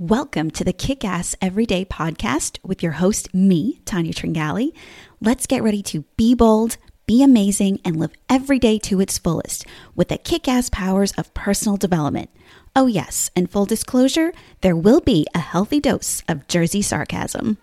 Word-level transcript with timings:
Welcome 0.00 0.50
to 0.52 0.64
the 0.64 0.72
Kick 0.72 1.04
Ass 1.04 1.36
Everyday 1.42 1.84
Podcast 1.84 2.58
with 2.64 2.82
your 2.82 2.92
host, 2.92 3.34
me, 3.34 3.82
Tanya 3.84 4.14
Tringali. 4.14 4.72
Let's 5.20 5.46
get 5.46 5.62
ready 5.62 5.82
to 5.82 6.04
be 6.16 6.34
bold, 6.34 6.78
be 7.04 7.22
amazing, 7.22 7.80
and 7.84 7.96
live 7.96 8.12
every 8.26 8.58
day 8.58 8.78
to 8.78 9.02
its 9.02 9.18
fullest 9.18 9.66
with 9.94 10.08
the 10.08 10.16
kick 10.16 10.48
ass 10.48 10.70
powers 10.70 11.12
of 11.18 11.34
personal 11.34 11.76
development. 11.76 12.30
Oh, 12.74 12.86
yes, 12.86 13.30
and 13.36 13.50
full 13.50 13.66
disclosure, 13.66 14.32
there 14.62 14.74
will 14.74 15.02
be 15.02 15.26
a 15.34 15.38
healthy 15.38 15.80
dose 15.80 16.22
of 16.26 16.48
Jersey 16.48 16.80
sarcasm. 16.80 17.58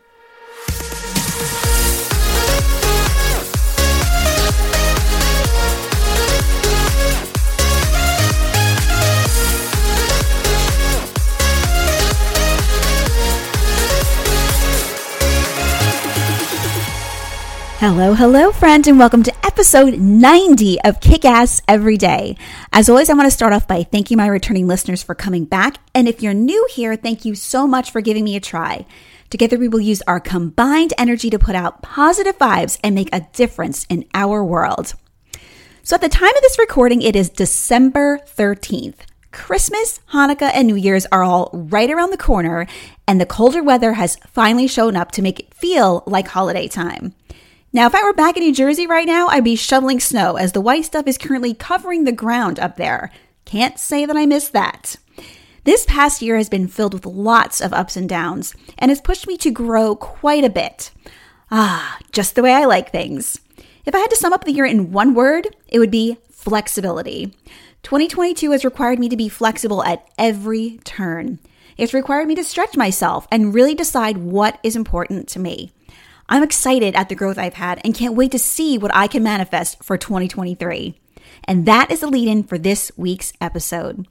Hello, 17.80 18.16
hello, 18.16 18.52
friend, 18.52 18.88
and 18.88 18.98
welcome 18.98 19.22
to 19.22 19.46
episode 19.46 20.00
90 20.00 20.82
of 20.82 21.00
Kick 21.00 21.24
Ass 21.24 21.62
Every 21.68 21.96
Day. 21.96 22.36
As 22.74 22.90
always, 22.90 23.08
I 23.08 23.14
want 23.14 23.28
to 23.28 23.32
start 23.32 23.54
off 23.54 23.68
by 23.68 23.84
thanking 23.84 24.18
my 24.18 24.26
returning 24.26 24.66
listeners 24.66 25.04
for 25.04 25.14
coming 25.14 25.46
back. 25.46 25.78
And 25.94 26.08
if 26.08 26.24
you're 26.24 26.34
new 26.34 26.68
here, 26.72 26.96
thank 26.96 27.24
you 27.24 27.36
so 27.36 27.68
much 27.68 27.92
for 27.92 28.02
giving 28.02 28.24
me 28.24 28.36
a 28.36 28.40
try. 28.40 28.88
Together, 29.30 29.60
we 29.60 29.68
will 29.68 29.80
use 29.80 30.02
our 30.08 30.20
combined 30.20 30.92
energy 30.98 31.30
to 31.30 31.38
put 31.38 31.54
out 31.54 31.84
positive 31.84 32.40
vibes 32.40 32.80
and 32.84 32.96
make 32.96 33.14
a 33.14 33.28
difference 33.34 33.86
in 33.92 34.06
our 34.16 34.44
world. 34.44 34.96
So, 35.84 35.94
at 35.94 36.02
the 36.02 36.10
time 36.10 36.36
of 36.36 36.42
this 36.42 36.58
recording, 36.58 37.04
it 37.04 37.16
is 37.16 37.30
December 37.30 38.22
13th. 38.26 39.02
Christmas, 39.32 40.00
Hanukkah, 40.14 40.50
and 40.52 40.68
New 40.68 40.76
Year's 40.76 41.06
are 41.12 41.24
all 41.24 41.52
right 41.54 41.92
around 41.92 42.10
the 42.10 42.18
corner, 42.18 42.66
and 43.08 43.22
the 43.22 43.26
colder 43.28 43.62
weather 43.62 43.94
has 43.94 44.16
finally 44.26 44.66
shown 44.66 44.96
up 44.96 45.12
to 45.12 45.22
make 45.22 45.40
it 45.40 45.54
feel 45.54 46.02
like 46.08 46.30
holiday 46.30 46.68
time. 46.68 47.14
Now, 47.74 47.86
if 47.86 47.94
I 47.94 48.04
were 48.04 48.14
back 48.14 48.38
in 48.38 48.44
New 48.44 48.54
Jersey 48.54 48.88
right 48.88 49.06
now, 49.06 49.28
I'd 49.28 49.44
be 49.44 49.58
shoveling 49.58 50.00
snow 50.00 50.38
as 50.38 50.54
the 50.54 50.62
white 50.62 50.86
stuff 50.86 51.06
is 51.06 51.18
currently 51.18 51.54
covering 51.54 52.06
the 52.06 52.14
ground 52.14 52.60
up 52.60 52.78
there. 52.78 53.12
Can't 53.44 53.78
say 53.78 54.06
that 54.06 54.16
I 54.16 54.26
miss 54.26 54.48
that. 54.50 54.96
This 55.66 55.86
past 55.86 56.22
year 56.22 56.38
has 56.38 56.48
been 56.48 56.70
filled 56.70 56.94
with 56.94 57.06
lots 57.06 57.60
of 57.60 57.74
ups 57.74 57.98
and 57.98 58.08
downs 58.08 58.56
and 58.78 58.90
has 58.90 59.02
pushed 59.02 59.28
me 59.28 59.36
to 59.38 59.52
grow 59.52 59.98
quite 59.98 60.46
a 60.46 60.50
bit. 60.50 60.92
Ah, 61.52 62.00
just 62.14 62.36
the 62.36 62.42
way 62.42 62.54
I 62.54 62.64
like 62.64 62.92
things. 62.92 63.38
If 63.86 63.94
I 63.94 64.00
had 64.00 64.10
to 64.12 64.16
sum 64.16 64.32
up 64.32 64.46
the 64.46 64.54
year 64.54 64.66
in 64.66 64.94
one 64.94 65.14
word, 65.14 65.54
it 65.68 65.80
would 65.80 65.92
be 65.92 66.18
flexibility. 66.32 67.34
2022 67.84 68.52
has 68.52 68.64
required 68.64 68.98
me 68.98 69.10
to 69.10 69.18
be 69.18 69.28
flexible 69.28 69.84
at 69.84 70.08
every 70.18 70.80
turn. 70.86 71.40
It's 71.78 71.94
required 71.94 72.30
me 72.30 72.36
to 72.36 72.46
stretch 72.46 72.78
myself 72.78 73.28
and 73.30 73.54
really 73.54 73.76
decide 73.76 74.18
what 74.18 74.60
is 74.64 74.76
important 74.78 75.28
to 75.30 75.40
me. 75.40 75.74
I'm 76.30 76.44
excited 76.44 76.96
at 76.96 77.08
the 77.10 77.16
growth 77.16 77.38
I've 77.38 77.54
had 77.54 77.80
and 77.84 77.96
can't 77.96 78.16
wait 78.16 78.32
to 78.32 78.40
see 78.40 78.78
what 78.78 78.94
I 78.94 79.08
can 79.08 79.24
manifest 79.24 79.84
for 79.84 79.98
2023. 79.98 81.00
And 81.46 81.66
that 81.66 81.90
is 81.90 82.02
the 82.02 82.08
lead 82.08 82.28
in 82.28 82.44
for 82.44 82.58
this 82.58 82.92
week's 82.98 83.32
episode. 83.40 84.08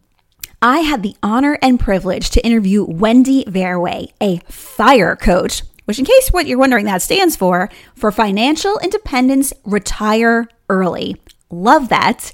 I 0.63 0.81
had 0.81 1.03
the 1.03 1.17
honor 1.23 1.59
and 1.61 1.79
privilege 1.79 2.31
to 2.31 2.45
interview 2.45 2.85
Wendy 2.85 3.45
Verway, 3.45 4.13
a 4.21 4.39
fire 4.51 5.15
coach, 5.15 5.63
which, 5.85 5.99
in 5.99 6.07
case 6.07 6.31
what 6.31 6.47
you're 6.47 6.59
wondering 6.59 6.87
that 6.87 7.03
stands 7.03 7.37
for, 7.37 7.69
for 7.95 8.11
financial 8.11 8.79
independence, 8.79 9.53
retire 9.65 10.49
early. 10.71 11.17
Love 11.51 11.91
that. 11.91 12.33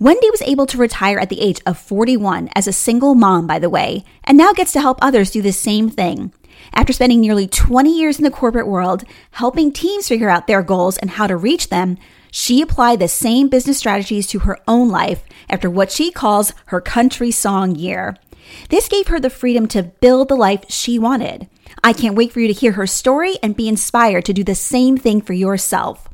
Wendy 0.00 0.30
was 0.30 0.42
able 0.42 0.66
to 0.66 0.78
retire 0.78 1.18
at 1.18 1.28
the 1.28 1.40
age 1.40 1.60
of 1.66 1.78
41 1.78 2.48
as 2.54 2.66
a 2.66 2.72
single 2.72 3.14
mom, 3.14 3.46
by 3.46 3.58
the 3.58 3.70
way, 3.70 4.04
and 4.24 4.38
now 4.38 4.52
gets 4.52 4.72
to 4.72 4.80
help 4.80 4.98
others 5.02 5.30
do 5.30 5.42
the 5.42 5.52
same 5.52 5.90
thing. 5.90 6.32
After 6.72 6.92
spending 6.92 7.20
nearly 7.20 7.46
20 7.46 7.96
years 7.96 8.18
in 8.18 8.24
the 8.24 8.30
corporate 8.30 8.66
world, 8.66 9.04
helping 9.32 9.72
teams 9.72 10.08
figure 10.08 10.28
out 10.28 10.46
their 10.46 10.62
goals 10.62 10.98
and 10.98 11.10
how 11.10 11.26
to 11.26 11.36
reach 11.36 11.68
them, 11.68 11.98
she 12.30 12.60
applied 12.60 12.98
the 12.98 13.08
same 13.08 13.48
business 13.48 13.78
strategies 13.78 14.26
to 14.28 14.40
her 14.40 14.58
own 14.68 14.88
life 14.88 15.24
after 15.48 15.70
what 15.70 15.90
she 15.90 16.10
calls 16.10 16.52
her 16.66 16.80
country 16.80 17.30
song 17.30 17.74
year. 17.74 18.16
This 18.70 18.88
gave 18.88 19.08
her 19.08 19.20
the 19.20 19.30
freedom 19.30 19.66
to 19.68 19.82
build 19.82 20.28
the 20.28 20.36
life 20.36 20.64
she 20.68 20.98
wanted. 20.98 21.48
I 21.82 21.92
can't 21.92 22.16
wait 22.16 22.32
for 22.32 22.40
you 22.40 22.48
to 22.48 22.54
hear 22.54 22.72
her 22.72 22.86
story 22.86 23.36
and 23.42 23.56
be 23.56 23.68
inspired 23.68 24.24
to 24.26 24.32
do 24.32 24.44
the 24.44 24.54
same 24.54 24.96
thing 24.96 25.20
for 25.20 25.32
yourself. 25.32 26.08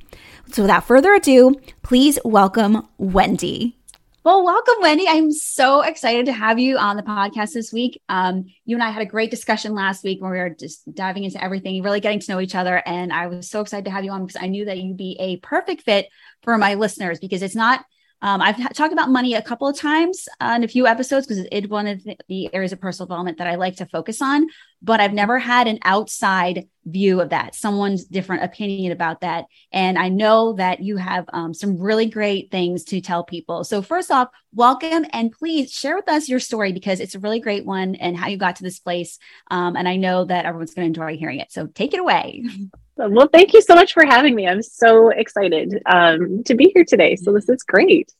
So, 0.52 0.62
without 0.62 0.86
further 0.86 1.14
ado, 1.14 1.54
please 1.82 2.18
welcome 2.24 2.86
Wendy. 2.98 3.76
Well, 4.24 4.42
welcome, 4.42 4.76
Wendy. 4.80 5.06
I'm 5.06 5.30
so 5.30 5.82
excited 5.82 6.24
to 6.26 6.32
have 6.32 6.58
you 6.58 6.78
on 6.78 6.96
the 6.96 7.02
podcast 7.02 7.52
this 7.52 7.74
week. 7.74 8.00
Um, 8.08 8.46
you 8.64 8.74
and 8.74 8.82
I 8.82 8.88
had 8.88 9.02
a 9.02 9.06
great 9.06 9.30
discussion 9.30 9.74
last 9.74 10.02
week 10.02 10.22
where 10.22 10.32
we 10.32 10.38
were 10.38 10.48
just 10.48 10.90
diving 10.94 11.24
into 11.24 11.44
everything, 11.44 11.82
really 11.82 12.00
getting 12.00 12.20
to 12.20 12.32
know 12.32 12.40
each 12.40 12.54
other. 12.54 12.82
And 12.86 13.12
I 13.12 13.26
was 13.26 13.50
so 13.50 13.60
excited 13.60 13.84
to 13.84 13.90
have 13.90 14.02
you 14.02 14.12
on 14.12 14.24
because 14.24 14.42
I 14.42 14.46
knew 14.46 14.64
that 14.64 14.78
you'd 14.78 14.96
be 14.96 15.18
a 15.20 15.36
perfect 15.40 15.82
fit 15.82 16.08
for 16.42 16.56
my 16.56 16.72
listeners 16.72 17.18
because 17.18 17.42
it's 17.42 17.54
not 17.54 17.84
um, 18.22 18.40
I've 18.40 18.72
talked 18.72 18.94
about 18.94 19.10
money 19.10 19.34
a 19.34 19.42
couple 19.42 19.68
of 19.68 19.76
times 19.76 20.26
uh, 20.40 20.54
in 20.56 20.64
a 20.64 20.68
few 20.68 20.86
episodes 20.86 21.26
because 21.26 21.46
it's 21.52 21.68
one 21.68 21.86
of 21.86 22.02
the 22.26 22.48
areas 22.54 22.72
of 22.72 22.80
personal 22.80 23.06
development 23.06 23.36
that 23.36 23.46
I 23.46 23.56
like 23.56 23.76
to 23.76 23.86
focus 23.86 24.22
on, 24.22 24.46
but 24.84 25.00
I've 25.00 25.14
never 25.14 25.38
had 25.38 25.66
an 25.66 25.78
outside 25.82 26.68
view 26.84 27.22
of 27.22 27.30
that, 27.30 27.54
someone's 27.54 28.04
different 28.04 28.44
opinion 28.44 28.92
about 28.92 29.22
that. 29.22 29.46
And 29.72 29.98
I 29.98 30.10
know 30.10 30.52
that 30.54 30.80
you 30.80 30.98
have 30.98 31.24
um, 31.32 31.54
some 31.54 31.78
really 31.78 32.04
great 32.04 32.50
things 32.50 32.84
to 32.84 33.00
tell 33.00 33.24
people. 33.24 33.64
So, 33.64 33.80
first 33.80 34.10
off, 34.10 34.28
welcome 34.54 35.06
and 35.10 35.32
please 35.32 35.72
share 35.72 35.96
with 35.96 36.08
us 36.08 36.28
your 36.28 36.38
story 36.38 36.72
because 36.72 37.00
it's 37.00 37.14
a 37.14 37.18
really 37.18 37.40
great 37.40 37.64
one 37.64 37.94
and 37.94 38.14
how 38.14 38.28
you 38.28 38.36
got 38.36 38.56
to 38.56 38.62
this 38.62 38.78
place. 38.78 39.18
Um, 39.50 39.74
and 39.74 39.88
I 39.88 39.96
know 39.96 40.26
that 40.26 40.44
everyone's 40.44 40.74
going 40.74 40.84
to 40.92 41.00
enjoy 41.00 41.16
hearing 41.16 41.40
it. 41.40 41.50
So, 41.50 41.66
take 41.66 41.94
it 41.94 42.00
away. 42.00 42.44
Well, 42.96 43.26
thank 43.26 43.52
you 43.52 43.60
so 43.60 43.74
much 43.74 43.92
for 43.92 44.06
having 44.06 44.36
me. 44.36 44.46
I'm 44.46 44.62
so 44.62 45.08
excited 45.08 45.82
um, 45.86 46.44
to 46.44 46.54
be 46.54 46.70
here 46.72 46.84
today. 46.84 47.16
So 47.16 47.32
this 47.32 47.48
is 47.48 47.64
great. 47.64 48.12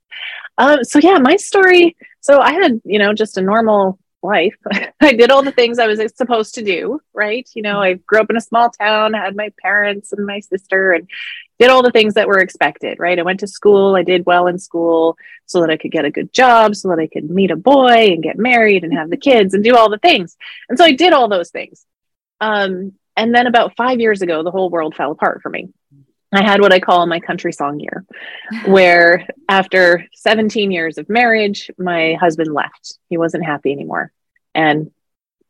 Um, 0.59 0.83
so 0.83 0.99
yeah, 0.99 1.19
my 1.19 1.37
story. 1.37 1.97
So 2.21 2.41
I 2.41 2.53
had, 2.55 2.81
you 2.85 2.99
know, 2.99 3.13
just 3.15 3.39
a 3.39 3.41
normal 3.41 4.01
life. 4.25 4.57
I 5.01 5.13
did 5.13 5.31
all 5.31 5.43
the 5.43 5.53
things 5.53 5.79
I 5.79 5.87
was 5.87 6.01
supposed 6.17 6.55
to 6.55 6.65
do, 6.65 7.01
right? 7.13 7.49
You 7.55 7.63
know, 7.63 7.81
I 7.81 7.95
grew 7.95 8.21
up 8.21 8.31
in 8.31 8.37
a 8.37 8.41
small 8.41 8.71
town, 8.71 9.15
had 9.15 9.37
my 9.37 9.53
parents 9.63 10.13
and 10.13 10.27
my 10.27 10.41
sister, 10.41 10.93
and 10.93 11.09
did 11.59 11.71
all 11.71 11.83
the 11.83 11.93
things 11.93 12.15
that 12.15 12.27
were 12.27 12.41
expected, 12.41 12.99
right? 12.99 13.19
I 13.19 13.23
went 13.23 13.41
to 13.41 13.47
school, 13.47 13.95
I 13.95 14.03
did 14.03 14.27
well 14.27 14.47
in 14.47 14.59
school 14.59 15.17
so 15.47 15.61
that 15.61 15.71
I 15.71 15.77
could 15.77 15.93
get 15.93 16.05
a 16.05 16.11
good 16.11 16.33
job, 16.33 16.75
so 16.75 16.89
that 16.89 16.99
I 16.99 17.07
could 17.07 17.31
meet 17.31 17.51
a 17.51 17.57
boy 17.57 18.13
and 18.13 18.23
get 18.23 18.39
married 18.39 18.83
and 18.83 18.95
have 18.95 19.11
the 19.11 19.17
kids 19.17 19.55
and 19.55 19.63
do 19.63 19.77
all 19.77 19.91
the 19.91 19.99
things. 19.99 20.37
And 20.69 20.79
so 20.79 20.85
I 20.85 20.93
did 20.93 21.13
all 21.13 21.29
those 21.29 21.51
things. 21.51 21.85
Um, 22.41 22.93
and 23.17 23.33
then 23.35 23.47
about 23.47 23.77
five 23.77 24.01
years 24.01 24.23
ago, 24.23 24.43
the 24.43 24.51
whole 24.51 24.71
world 24.71 24.97
fell 24.97 25.13
apart 25.13 25.43
for 25.43 25.51
me. 25.51 25.69
I 26.37 26.43
had 26.43 26.61
what 26.61 26.73
I 26.73 26.81
call 26.81 27.07
my 27.07 27.21
country 27.21 27.53
song 27.53 27.81
year, 27.81 28.05
where 28.67 29.27
after 29.49 30.07
17 30.15 30.71
years 30.71 30.99
of 30.99 31.09
marriage, 31.09 31.71
my 31.79 32.15
husband 32.15 32.53
left. 32.53 32.99
He 33.09 33.17
wasn't 33.17 33.45
happy 33.45 33.73
anymore. 33.73 34.13
And 34.55 34.91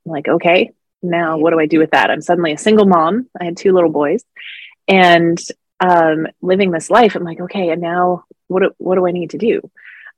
I'm 0.05 0.12
like, 0.12 0.28
okay, 0.28 0.72
now 1.03 1.39
what 1.39 1.50
do 1.50 1.61
I 1.61 1.67
do 1.67 1.78
with 1.78 1.93
that? 1.93 2.11
I'm 2.11 2.22
suddenly 2.22 2.53
a 2.53 2.59
single 2.59 2.87
mom. 2.87 3.28
I 3.41 3.45
had 3.45 3.56
two 3.56 3.72
little 3.72 3.91
boys 3.91 4.25
and 4.89 5.39
um, 5.81 6.27
living 6.41 6.71
this 6.71 6.91
life. 6.91 7.15
I'm 7.15 7.25
like, 7.25 7.41
okay, 7.41 7.71
and 7.71 7.83
now 7.83 8.25
what 8.49 8.62
do, 8.62 8.71
what 8.78 8.97
do 8.97 9.06
I 9.06 9.12
need 9.12 9.31
to 9.31 9.39
do? 9.39 9.71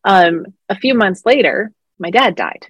Um, 0.04 0.46
a 0.68 0.76
few 0.76 0.94
months 0.94 1.24
later, 1.24 1.72
my 1.98 2.10
dad 2.10 2.36
died 2.36 2.66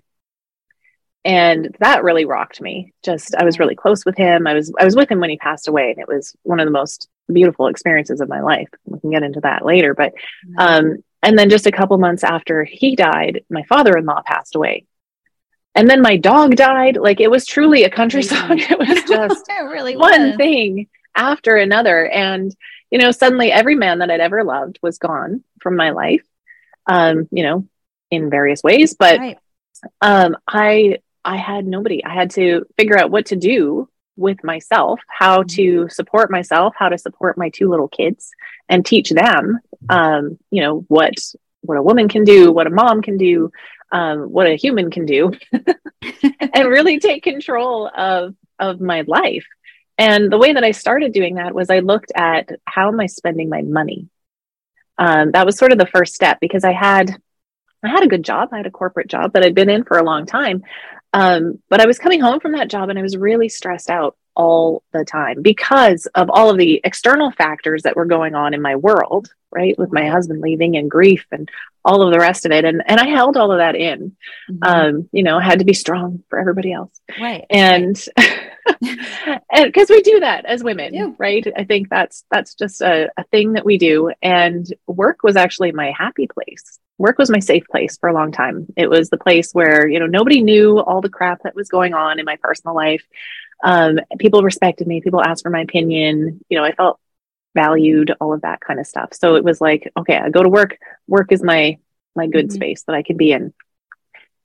and 1.26 1.76
that 1.80 2.04
really 2.04 2.24
rocked 2.24 2.60
me 2.60 2.92
just 3.04 3.34
i 3.34 3.44
was 3.44 3.58
really 3.58 3.74
close 3.74 4.04
with 4.06 4.16
him 4.16 4.46
i 4.46 4.54
was 4.54 4.72
i 4.78 4.84
was 4.84 4.94
with 4.94 5.10
him 5.10 5.18
when 5.18 5.28
he 5.28 5.36
passed 5.36 5.66
away 5.66 5.90
and 5.90 5.98
it 5.98 6.06
was 6.06 6.36
one 6.44 6.60
of 6.60 6.66
the 6.66 6.72
most 6.72 7.08
beautiful 7.32 7.66
experiences 7.68 8.20
of 8.20 8.28
my 8.28 8.40
life. 8.40 8.68
We 8.84 9.00
can 9.00 9.10
get 9.10 9.22
into 9.22 9.40
that 9.40 9.64
later 9.64 9.94
but 9.94 10.14
um 10.58 10.96
and 11.22 11.38
then 11.38 11.50
just 11.50 11.66
a 11.66 11.72
couple 11.72 11.98
months 11.98 12.24
after 12.24 12.64
he 12.64 12.96
died 12.96 13.44
my 13.50 13.62
father-in-law 13.64 14.22
passed 14.26 14.54
away. 14.54 14.86
And 15.74 15.90
then 15.90 16.00
my 16.00 16.16
dog 16.16 16.56
died. 16.56 16.96
Like 16.96 17.20
it 17.20 17.30
was 17.30 17.44
truly 17.44 17.84
a 17.84 17.90
country 17.90 18.22
song 18.22 18.58
it 18.58 18.78
was 18.78 19.02
just 19.08 19.44
it 19.48 19.62
really 19.62 19.96
one 19.96 20.28
was. 20.28 20.36
thing 20.36 20.88
after 21.14 21.56
another. 21.56 22.06
And 22.06 22.54
you 22.90 22.98
know 22.98 23.10
suddenly 23.10 23.50
every 23.50 23.74
man 23.74 23.98
that 23.98 24.10
i'd 24.12 24.20
ever 24.20 24.44
loved 24.44 24.78
was 24.80 24.98
gone 24.98 25.42
from 25.60 25.74
my 25.74 25.90
life 25.90 26.22
um 26.86 27.26
you 27.32 27.42
know 27.42 27.66
in 28.10 28.30
various 28.30 28.62
ways. 28.62 28.94
But 28.94 29.18
right. 29.18 29.38
um 30.00 30.36
i 30.46 30.98
I 31.26 31.36
had 31.36 31.66
nobody. 31.66 32.04
I 32.04 32.14
had 32.14 32.30
to 32.32 32.64
figure 32.78 32.96
out 32.96 33.10
what 33.10 33.26
to 33.26 33.36
do 33.36 33.88
with 34.16 34.42
myself, 34.42 35.00
how 35.08 35.38
mm-hmm. 35.38 35.46
to 35.56 35.88
support 35.88 36.30
myself, 36.30 36.74
how 36.76 36.88
to 36.88 36.98
support 36.98 37.38
my 37.38 37.48
two 37.50 37.68
little 37.68 37.88
kids, 37.88 38.30
and 38.68 38.84
teach 38.84 39.10
them, 39.10 39.60
um, 39.88 40.38
you 40.50 40.62
know, 40.62 40.84
what 40.88 41.14
what 41.62 41.78
a 41.78 41.82
woman 41.82 42.08
can 42.08 42.24
do, 42.24 42.52
what 42.52 42.66
a 42.66 42.70
mom 42.70 43.02
can 43.02 43.16
do, 43.16 43.50
um, 43.90 44.30
what 44.30 44.46
a 44.46 44.56
human 44.56 44.90
can 44.90 45.04
do, 45.04 45.32
and 45.52 46.68
really 46.68 46.98
take 46.98 47.22
control 47.22 47.90
of 47.94 48.34
of 48.58 48.80
my 48.80 49.02
life. 49.06 49.46
And 49.98 50.30
the 50.30 50.38
way 50.38 50.52
that 50.52 50.64
I 50.64 50.72
started 50.72 51.12
doing 51.12 51.36
that 51.36 51.54
was 51.54 51.70
I 51.70 51.78
looked 51.78 52.12
at 52.14 52.50
how 52.64 52.88
am 52.88 53.00
I 53.00 53.06
spending 53.06 53.48
my 53.48 53.62
money. 53.62 54.08
Um, 54.98 55.32
that 55.32 55.46
was 55.46 55.56
sort 55.58 55.72
of 55.72 55.78
the 55.78 55.86
first 55.86 56.14
step 56.14 56.38
because 56.40 56.64
I 56.64 56.72
had 56.72 57.16
I 57.82 57.88
had 57.88 58.02
a 58.02 58.08
good 58.08 58.24
job. 58.24 58.50
I 58.52 58.56
had 58.58 58.66
a 58.66 58.70
corporate 58.70 59.08
job 59.08 59.32
that 59.32 59.44
I'd 59.44 59.54
been 59.54 59.70
in 59.70 59.84
for 59.84 59.98
a 59.98 60.04
long 60.04 60.26
time, 60.26 60.62
Um, 61.16 61.62
but 61.70 61.80
I 61.80 61.86
was 61.86 61.98
coming 61.98 62.20
home 62.20 62.40
from 62.40 62.52
that 62.52 62.68
job 62.68 62.90
and 62.90 62.98
I 62.98 63.02
was 63.02 63.16
really 63.16 63.48
stressed 63.48 63.88
out 63.88 64.18
all 64.34 64.82
the 64.92 65.02
time 65.02 65.40
because 65.40 66.04
of 66.14 66.28
all 66.28 66.50
of 66.50 66.58
the 66.58 66.78
external 66.84 67.30
factors 67.30 67.84
that 67.84 67.96
were 67.96 68.04
going 68.04 68.34
on 68.34 68.52
in 68.52 68.60
my 68.60 68.76
world, 68.76 69.32
right? 69.50 69.78
With 69.78 69.94
my 69.94 70.10
husband 70.10 70.42
leaving 70.42 70.76
and 70.76 70.90
grief 70.90 71.24
and 71.32 71.48
all 71.86 72.02
of 72.02 72.12
the 72.12 72.20
rest 72.20 72.44
of 72.44 72.52
it. 72.52 72.66
And 72.66 72.82
and 72.86 73.00
I 73.00 73.08
held 73.08 73.38
all 73.38 73.50
of 73.50 73.58
that 73.58 73.76
in. 73.76 74.14
Mm-hmm. 74.50 74.62
Um, 74.62 75.08
you 75.10 75.22
know, 75.22 75.38
had 75.38 75.60
to 75.60 75.64
be 75.64 75.72
strong 75.72 76.22
for 76.28 76.38
everybody 76.38 76.70
else. 76.70 76.92
Right. 77.18 77.46
And 77.48 77.96
and 78.82 79.40
because 79.64 79.88
we 79.88 80.02
do 80.02 80.20
that 80.20 80.44
as 80.44 80.62
women, 80.62 80.92
yeah. 80.92 81.12
right? 81.16 81.46
I 81.56 81.64
think 81.64 81.88
that's 81.88 82.24
that's 82.30 82.54
just 82.54 82.82
a, 82.82 83.10
a 83.16 83.24
thing 83.24 83.54
that 83.54 83.64
we 83.64 83.78
do. 83.78 84.12
And 84.20 84.66
work 84.86 85.22
was 85.22 85.36
actually 85.36 85.72
my 85.72 85.94
happy 85.96 86.26
place 86.26 86.78
work 86.98 87.18
was 87.18 87.30
my 87.30 87.38
safe 87.38 87.64
place 87.70 87.98
for 87.98 88.08
a 88.08 88.14
long 88.14 88.32
time. 88.32 88.66
It 88.76 88.88
was 88.88 89.10
the 89.10 89.18
place 89.18 89.52
where, 89.52 89.88
you 89.88 89.98
know, 89.98 90.06
nobody 90.06 90.42
knew 90.42 90.78
all 90.78 91.00
the 91.00 91.10
crap 91.10 91.42
that 91.42 91.54
was 91.54 91.68
going 91.68 91.94
on 91.94 92.18
in 92.18 92.24
my 92.24 92.36
personal 92.36 92.74
life. 92.74 93.04
Um, 93.62 93.98
people 94.18 94.42
respected 94.42 94.86
me, 94.86 95.00
people 95.00 95.22
asked 95.22 95.42
for 95.42 95.50
my 95.50 95.60
opinion. 95.60 96.44
You 96.48 96.58
know, 96.58 96.64
I 96.64 96.72
felt 96.72 96.98
valued, 97.54 98.12
all 98.20 98.32
of 98.32 98.42
that 98.42 98.60
kind 98.60 98.80
of 98.80 98.86
stuff. 98.86 99.10
So 99.12 99.36
it 99.36 99.44
was 99.44 99.60
like, 99.60 99.90
okay, 99.96 100.16
I 100.16 100.30
go 100.30 100.42
to 100.42 100.48
work. 100.48 100.78
Work 101.06 101.32
is 101.32 101.42
my 101.42 101.78
my 102.14 102.26
good 102.26 102.46
mm-hmm. 102.46 102.54
space 102.54 102.82
that 102.84 102.94
I 102.94 103.02
can 103.02 103.16
be 103.16 103.32
in. 103.32 103.52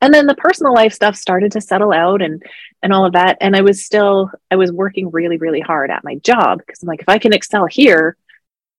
And 0.02 0.14
then 0.14 0.26
the 0.26 0.36
personal 0.36 0.74
life 0.74 0.94
stuff 0.94 1.16
started 1.16 1.52
to 1.54 1.62
settle 1.62 1.94
out 1.94 2.22
and 2.22 2.44
and 2.82 2.92
all 2.92 3.06
of 3.06 3.14
that. 3.14 3.38
And 3.40 3.56
I 3.56 3.62
was 3.62 3.86
still 3.86 4.32
I 4.50 4.56
was 4.56 4.72
working 4.72 5.12
really, 5.12 5.38
really 5.38 5.62
hard 5.62 5.92
at 5.92 6.04
my 6.04 6.16
job 6.16 6.60
because 6.60 6.82
I'm 6.82 6.88
like, 6.88 7.02
if 7.02 7.10
I 7.10 7.20
can 7.20 7.34
excel 7.34 7.66
here, 7.66 8.18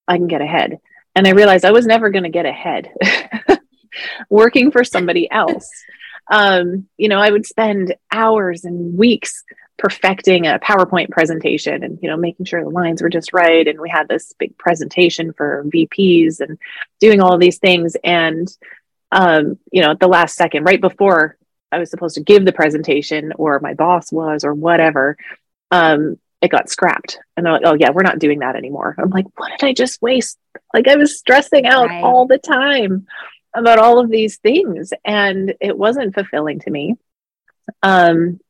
I 0.08 0.16
can 0.16 0.26
get 0.26 0.42
ahead. 0.42 0.78
And 1.14 1.26
I 1.26 1.30
realized 1.30 1.64
I 1.64 1.72
was 1.72 1.86
never 1.86 2.10
going 2.10 2.24
to 2.24 2.30
get 2.30 2.46
ahead 2.46 2.90
working 4.28 4.70
for 4.70 4.84
somebody 4.84 5.30
else. 5.30 5.68
Um, 6.30 6.88
you 6.96 7.08
know, 7.08 7.18
I 7.18 7.30
would 7.30 7.46
spend 7.46 7.94
hours 8.10 8.64
and 8.64 8.96
weeks 8.96 9.44
perfecting 9.78 10.46
a 10.46 10.58
PowerPoint 10.58 11.10
presentation 11.10 11.82
and, 11.82 11.98
you 12.00 12.08
know, 12.08 12.16
making 12.16 12.46
sure 12.46 12.62
the 12.62 12.70
lines 12.70 13.02
were 13.02 13.08
just 13.08 13.32
right. 13.32 13.66
And 13.66 13.80
we 13.80 13.90
had 13.90 14.08
this 14.08 14.32
big 14.38 14.56
presentation 14.56 15.32
for 15.32 15.64
VPs 15.64 16.40
and 16.40 16.58
doing 17.00 17.20
all 17.20 17.34
of 17.34 17.40
these 17.40 17.58
things. 17.58 17.96
And, 18.04 18.48
um, 19.10 19.58
you 19.72 19.82
know, 19.82 19.90
at 19.90 20.00
the 20.00 20.08
last 20.08 20.36
second, 20.36 20.64
right 20.64 20.80
before 20.80 21.36
I 21.72 21.78
was 21.78 21.90
supposed 21.90 22.14
to 22.14 22.22
give 22.22 22.44
the 22.44 22.52
presentation 22.52 23.32
or 23.36 23.58
my 23.60 23.74
boss 23.74 24.12
was 24.12 24.44
or 24.44 24.54
whatever, 24.54 25.16
um, 25.70 26.18
it 26.40 26.50
got 26.50 26.68
scrapped. 26.68 27.18
And 27.36 27.44
they're 27.44 27.52
like, 27.52 27.62
oh, 27.64 27.74
yeah, 27.74 27.90
we're 27.90 28.02
not 28.02 28.18
doing 28.18 28.40
that 28.40 28.56
anymore. 28.56 28.94
I'm 28.98 29.10
like, 29.10 29.26
what 29.36 29.50
did 29.58 29.66
I 29.66 29.72
just 29.72 30.02
waste? 30.02 30.38
Like, 30.72 30.86
I 30.86 30.96
was 30.96 31.18
stressing 31.18 31.66
out 31.66 31.88
right. 31.88 32.04
all 32.04 32.26
the 32.26 32.38
time 32.38 33.06
about 33.54 33.78
all 33.78 33.98
of 33.98 34.10
these 34.10 34.38
things 34.38 34.92
and 35.04 35.54
it 35.60 35.76
wasn't 35.76 36.14
fulfilling 36.14 36.60
to 36.60 36.70
me 36.70 36.94
um 37.82 38.40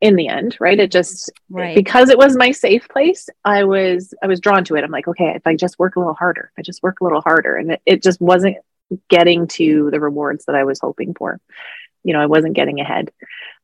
in 0.00 0.16
the 0.16 0.28
end 0.28 0.56
right? 0.60 0.80
It 0.80 0.90
just 0.90 1.30
right. 1.50 1.74
because 1.74 2.08
it 2.08 2.16
was 2.16 2.34
my 2.34 2.52
safe 2.52 2.88
place 2.88 3.28
i 3.44 3.64
was 3.64 4.14
i 4.22 4.26
was 4.26 4.40
drawn 4.40 4.64
to 4.64 4.76
it. 4.76 4.84
I'm 4.84 4.90
like 4.90 5.08
okay 5.08 5.34
if 5.36 5.46
i 5.46 5.54
just 5.54 5.78
work 5.78 5.96
a 5.96 5.98
little 5.98 6.14
harder 6.14 6.50
if 6.52 6.58
i 6.58 6.62
just 6.62 6.82
work 6.82 7.00
a 7.00 7.04
little 7.04 7.20
harder. 7.20 7.56
And 7.56 7.72
it, 7.72 7.82
it 7.84 8.02
just 8.02 8.20
wasn't 8.20 8.56
getting 9.08 9.46
to 9.46 9.90
the 9.90 10.00
rewards 10.00 10.46
that 10.46 10.54
i 10.54 10.64
was 10.64 10.80
hoping 10.80 11.14
for. 11.14 11.40
You 12.02 12.14
know 12.14 12.20
i 12.20 12.26
wasn't 12.26 12.54
getting 12.54 12.80
ahead. 12.80 13.12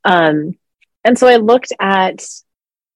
Um 0.04 0.58
and 1.04 1.18
so 1.18 1.26
i 1.26 1.36
looked 1.36 1.72
at 1.80 2.24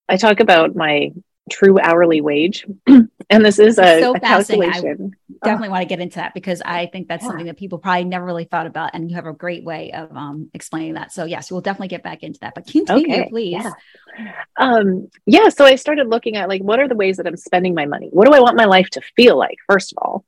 i 0.08 0.16
talk 0.16 0.40
about 0.40 0.76
my 0.76 1.12
true 1.50 1.78
hourly 1.80 2.20
wage. 2.20 2.66
and 3.30 3.44
this 3.44 3.58
is 3.58 3.78
a, 3.78 4.00
so 4.00 4.14
a 4.14 4.20
calculation. 4.20 5.12
I 5.42 5.46
definitely 5.46 5.68
oh. 5.68 5.70
want 5.70 5.82
to 5.82 5.86
get 5.86 6.00
into 6.00 6.16
that 6.16 6.34
because 6.34 6.60
I 6.62 6.86
think 6.86 7.08
that's 7.08 7.22
yeah. 7.22 7.28
something 7.28 7.46
that 7.46 7.56
people 7.56 7.78
probably 7.78 8.04
never 8.04 8.24
really 8.24 8.44
thought 8.44 8.66
about. 8.66 8.90
And 8.92 9.08
you 9.08 9.16
have 9.16 9.26
a 9.26 9.32
great 9.32 9.64
way 9.64 9.92
of 9.92 10.14
um, 10.14 10.50
explaining 10.52 10.94
that. 10.94 11.12
So, 11.12 11.24
yes, 11.24 11.50
we'll 11.50 11.60
definitely 11.60 11.88
get 11.88 12.02
back 12.02 12.22
into 12.22 12.40
that. 12.40 12.54
But 12.54 12.66
continue, 12.66 13.14
okay. 13.14 13.28
please. 13.30 13.64
Yeah. 13.64 14.32
Um, 14.56 15.08
yeah. 15.24 15.48
So 15.48 15.64
I 15.64 15.76
started 15.76 16.08
looking 16.08 16.36
at 16.36 16.48
like, 16.48 16.60
what 16.60 16.80
are 16.80 16.88
the 16.88 16.96
ways 16.96 17.16
that 17.16 17.26
I'm 17.26 17.36
spending 17.36 17.74
my 17.74 17.86
money? 17.86 18.08
What 18.10 18.26
do 18.26 18.34
I 18.34 18.40
want 18.40 18.56
my 18.56 18.66
life 18.66 18.90
to 18.90 19.00
feel 19.16 19.38
like, 19.38 19.56
first 19.68 19.92
of 19.92 19.98
all? 20.02 20.24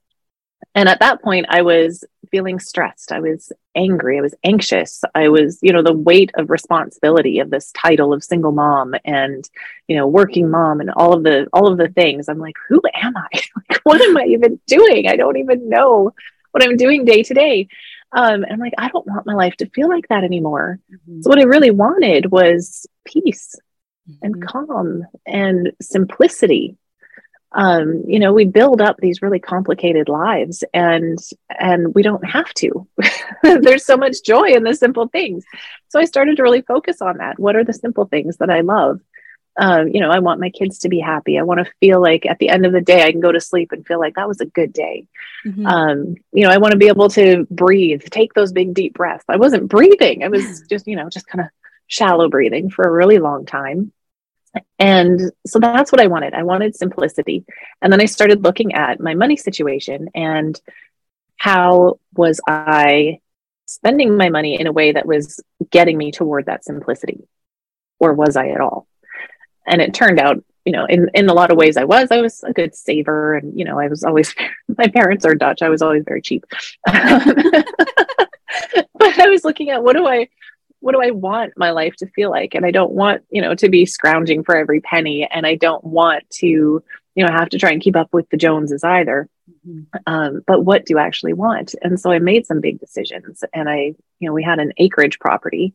And 0.75 0.88
at 0.88 1.00
that 1.00 1.22
point, 1.22 1.46
I 1.50 1.62
was 1.62 2.05
feeling 2.31 2.58
stressed. 2.58 3.12
I 3.12 3.20
was 3.20 3.52
angry. 3.74 4.19
I 4.19 4.22
was 4.22 4.34
anxious. 4.44 5.02
I 5.14 5.28
was, 5.28 5.58
you 5.62 5.72
know, 5.72 5.82
the 5.82 5.92
weight 5.92 6.30
of 6.34 6.50
responsibility 6.50 7.38
of 7.40 7.50
this 7.50 7.72
title 7.72 8.12
of 8.12 8.24
single 8.24 8.52
mom 8.52 8.94
and, 9.04 9.48
you 9.88 9.96
know, 9.96 10.06
working 10.06 10.50
mom 10.50 10.80
and 10.80 10.90
all 10.90 11.12
of 11.12 11.22
the 11.22 11.48
all 11.52 11.70
of 11.70 11.78
the 11.78 11.88
things. 11.88 12.28
I'm 12.28 12.38
like, 12.38 12.56
who 12.69 12.80
am 12.94 13.16
I? 13.16 13.28
like, 13.69 13.80
what 13.84 14.00
am 14.00 14.16
I 14.16 14.24
even 14.24 14.60
doing? 14.66 15.08
I 15.08 15.16
don't 15.16 15.38
even 15.38 15.69
know 15.69 16.14
what 16.52 16.62
I'm 16.62 16.76
doing 16.76 17.04
day 17.04 17.22
to 17.22 17.34
day. 17.34 17.69
Um, 18.12 18.44
and 18.44 18.52
I'm 18.52 18.60
like, 18.60 18.74
I 18.76 18.88
don't 18.88 19.06
want 19.06 19.26
my 19.26 19.34
life 19.34 19.56
to 19.56 19.70
feel 19.70 19.88
like 19.88 20.08
that 20.08 20.24
anymore. 20.24 20.78
Mm-hmm. 20.92 21.22
So 21.22 21.30
what 21.30 21.38
I 21.38 21.44
really 21.44 21.70
wanted 21.70 22.30
was 22.30 22.86
peace 23.06 23.56
mm-hmm. 24.08 24.24
and 24.24 24.46
calm 24.46 25.06
and 25.26 25.72
simplicity 25.80 26.76
um, 27.54 28.04
you 28.06 28.19
know 28.19 28.32
we 28.32 28.44
build 28.44 28.81
up 28.81 28.96
these 28.99 29.22
really 29.22 29.38
complicated 29.38 30.08
lives 30.08 30.64
and 30.72 31.19
and 31.58 31.94
we 31.94 32.02
don't 32.02 32.25
have 32.25 32.52
to. 32.54 32.87
There's 33.43 33.84
so 33.84 33.96
much 33.96 34.22
joy 34.25 34.49
in 34.49 34.62
the 34.64 34.75
simple 34.75 35.08
things. 35.08 35.44
So 35.88 36.00
i 36.00 36.04
started 36.04 36.37
to 36.37 36.43
really 36.43 36.62
focus 36.62 37.02
on 37.02 37.19
that. 37.19 37.38
What 37.38 37.56
are 37.56 37.64
the 37.64 37.72
simple 37.72 38.06
things 38.06 38.38
that 38.38 38.50
i 38.50 38.60
love? 38.60 39.00
Um, 39.58 39.88
you 39.88 40.00
know 40.00 40.10
i 40.10 40.19
want 40.19 40.40
my 40.40 40.49
kids 40.49 40.78
to 40.81 40.88
be 40.88 40.99
happy. 40.99 41.38
I 41.38 41.43
want 41.43 41.64
to 41.64 41.72
feel 41.78 42.00
like 42.00 42.25
at 42.25 42.38
the 42.38 42.49
end 42.49 42.64
of 42.64 42.72
the 42.72 42.81
day 42.81 43.02
i 43.02 43.12
can 43.12 43.20
go 43.20 43.32
to 43.32 43.40
sleep 43.40 43.72
and 43.72 43.87
feel 43.87 44.00
like 44.00 44.14
that 44.14 44.28
was 44.28 44.40
a 44.40 44.46
good 44.46 44.72
day. 44.72 45.06
Mm-hmm. 45.44 45.66
um, 45.66 46.14
you 46.32 46.44
know 46.44 46.50
i 46.50 46.58
want 46.58 46.72
to 46.72 46.78
be 46.78 46.88
able 46.88 47.08
to 47.10 47.46
breathe 47.50 48.02
take 48.10 48.32
those 48.32 48.52
big 48.52 48.72
deep 48.72 48.94
breaths. 48.94 49.25
I 49.28 49.37
wasn't 49.37 49.69
breathing. 49.69 50.25
I 50.25 50.28
was 50.28 50.62
just 50.70 50.87
you 50.87 50.96
know 50.96 51.10
just 51.10 51.26
kind 51.26 51.44
of 51.44 51.48
shallow 51.87 52.31
breathing 52.31 52.70
for 52.70 52.84
a 52.84 52.90
really 52.90 53.19
long 53.19 53.44
time 53.44 53.93
and 54.78 55.32
so 55.46 55.58
that's 55.58 55.93
what 55.93 56.00
I 56.00 56.06
wanted. 56.06 56.34
I 56.34 56.43
wanted 56.43 56.76
simplicity. 56.76 57.44
And 57.81 57.93
then 57.93 58.00
I 58.00 58.06
started 58.06 58.43
looking 58.43 58.75
at 58.75 59.00
my 59.00 59.14
money 59.14 59.37
situation 59.37 60.08
and 60.14 60.60
how 61.37 61.99
was 62.14 62.40
I 62.46 63.20
spending 63.66 64.16
my 64.16 64.28
money 64.28 64.60
in 64.60 64.66
a 64.66 64.72
way 64.72 64.93
that 64.93 65.06
was 65.06 65.40
getting 65.70 65.96
me 65.96 66.12
toward 66.12 66.46
that 66.46 66.64
simplicity? 66.64 67.26
Or 67.99 68.12
was 68.12 68.37
I 68.37 68.49
at 68.49 68.60
all? 68.60 68.87
And 69.66 69.81
it 69.81 69.94
turned 69.94 70.20
out, 70.20 70.44
you 70.64 70.72
know, 70.72 70.84
in, 70.84 71.08
in 71.14 71.28
a 71.28 71.34
lot 71.34 71.50
of 71.50 71.56
ways 71.56 71.76
I 71.76 71.84
was. 71.84 72.10
I 72.10 72.20
was 72.20 72.43
a 72.43 72.52
good 72.52 72.75
saver 72.75 73.34
and, 73.34 73.58
you 73.58 73.64
know, 73.64 73.78
I 73.78 73.88
was 73.88 74.05
always, 74.05 74.34
my 74.76 74.88
parents 74.88 75.25
are 75.25 75.34
Dutch. 75.34 75.62
I 75.62 75.69
was 75.69 75.82
always 75.82 76.05
very 76.05 76.20
cheap. 76.20 76.44
but 76.84 76.94
I 79.00 79.28
was 79.28 79.44
looking 79.44 79.70
at 79.70 79.82
what 79.82 79.96
do 79.96 80.06
I, 80.06 80.28
what 80.82 80.93
do 80.93 81.00
I 81.00 81.12
want 81.12 81.52
my 81.56 81.70
life 81.70 81.94
to 81.96 82.08
feel 82.08 82.31
like? 82.31 82.55
And 82.55 82.67
I 82.67 82.73
don't 82.73 82.93
want, 82.93 83.23
you 83.31 83.40
know, 83.40 83.55
to 83.55 83.69
be 83.69 83.87
scrounging 83.87 84.43
for 84.43 84.56
every 84.56 84.81
penny. 84.81 85.29
And 85.31 85.46
I 85.46 85.55
don't 85.55 85.82
want 85.84 86.29
to, 86.39 86.46
you 86.46 87.24
know, 87.24 87.32
have 87.32 87.51
to 87.51 87.58
try 87.58 87.70
and 87.70 87.81
keep 87.81 87.94
up 87.94 88.08
with 88.12 88.29
the 88.31 88.36
Joneses 88.36 88.82
either. 88.82 89.29
Mm-hmm. 89.67 89.82
Um, 90.06 90.43
but 90.44 90.65
what 90.65 90.84
do 90.84 90.98
I 90.98 91.06
actually 91.06 91.34
want? 91.34 91.77
And 91.82 92.01
so 92.01 92.10
I 92.10 92.19
made 92.19 92.46
some 92.46 92.60
big 92.60 92.81
decisions. 92.81 93.44
And 93.55 93.69
I, 93.69 93.94
you 94.19 94.29
know, 94.29 94.32
we 94.32 94.43
had 94.43 94.58
an 94.58 94.72
acreage 94.77 95.20
property 95.20 95.72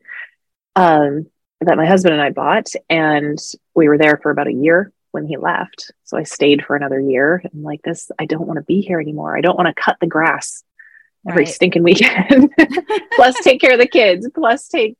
um, 0.76 1.28
that 1.62 1.78
my 1.78 1.86
husband 1.86 2.14
and 2.14 2.22
I 2.22 2.32
bought. 2.32 2.70
And 2.90 3.40
we 3.74 3.88
were 3.88 3.98
there 3.98 4.20
for 4.22 4.30
about 4.30 4.48
a 4.48 4.54
year 4.54 4.92
when 5.12 5.26
he 5.26 5.38
left. 5.38 5.94
So 6.04 6.18
I 6.18 6.24
stayed 6.24 6.66
for 6.66 6.76
another 6.76 7.00
year. 7.00 7.42
And 7.54 7.64
like 7.64 7.82
this, 7.82 8.12
I 8.20 8.26
don't 8.26 8.46
want 8.46 8.58
to 8.58 8.64
be 8.64 8.82
here 8.82 9.00
anymore. 9.00 9.38
I 9.38 9.42
don't 9.42 9.58
want 9.58 9.74
to 9.74 9.82
cut 9.82 9.98
the 10.02 10.08
grass 10.08 10.66
every 11.27 11.43
right. 11.43 11.53
stinking 11.53 11.84
weekend. 11.84 12.53
Plus 13.15 13.36
take 13.41 13.60
care 13.62 13.74
of 13.74 13.79
the 13.79 13.88
kids. 13.88 14.29
Plus 14.34 14.67
take 14.67 14.98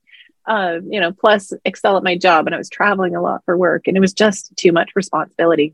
uh, 0.48 0.80
you 0.90 1.02
know 1.02 1.12
plus 1.12 1.52
excel 1.66 1.98
at 1.98 2.04
my 2.04 2.18
job. 2.18 2.46
And 2.46 2.56
i 2.56 2.58
was 2.58 2.70
traveling 2.70 3.16
a 3.16 3.22
lot 3.22 3.44
for 3.44 3.58
work 3.58 3.88
and 3.88 3.98
it 3.98 4.00
was 4.00 4.14
just 4.14 4.56
too 4.56 4.72
much 4.72 4.92
responsibility. 4.96 5.74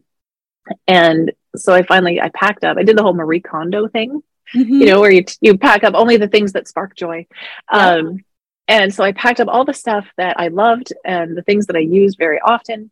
And 0.88 1.32
so 1.56 1.74
i 1.74 1.84
finally 1.84 2.20
i 2.20 2.30
packed 2.30 2.64
up. 2.64 2.78
I 2.78 2.84
did 2.84 2.98
the 2.98 3.04
whole 3.04 3.14
marie 3.14 3.40
kondo 3.40 3.88
thing 3.88 4.24
mm-hmm. 4.54 4.74
you 4.74 4.86
know 4.86 5.00
where 5.00 5.12
you 5.12 5.24
you 5.42 5.58
pack 5.58 5.84
up 5.84 5.94
only 5.94 6.18
the 6.18 6.28
things 6.28 6.54
that 6.54 6.68
spark 6.68 6.96
joy. 6.96 7.28
Yeah. 7.72 7.90
um, 7.90 8.24
and 8.68 8.94
so 8.94 9.04
i 9.04 9.12
packed 9.12 9.40
up 9.40 9.48
all 9.48 9.66
the 9.66 9.74
stuff 9.74 10.08
that 10.18 10.40
i 10.40 10.48
loved 10.48 10.94
and 11.04 11.38
the 11.38 11.44
things 11.44 11.68
that 11.68 11.76
i 11.76 11.80
used 11.80 12.18
very 12.18 12.40
often. 12.40 12.92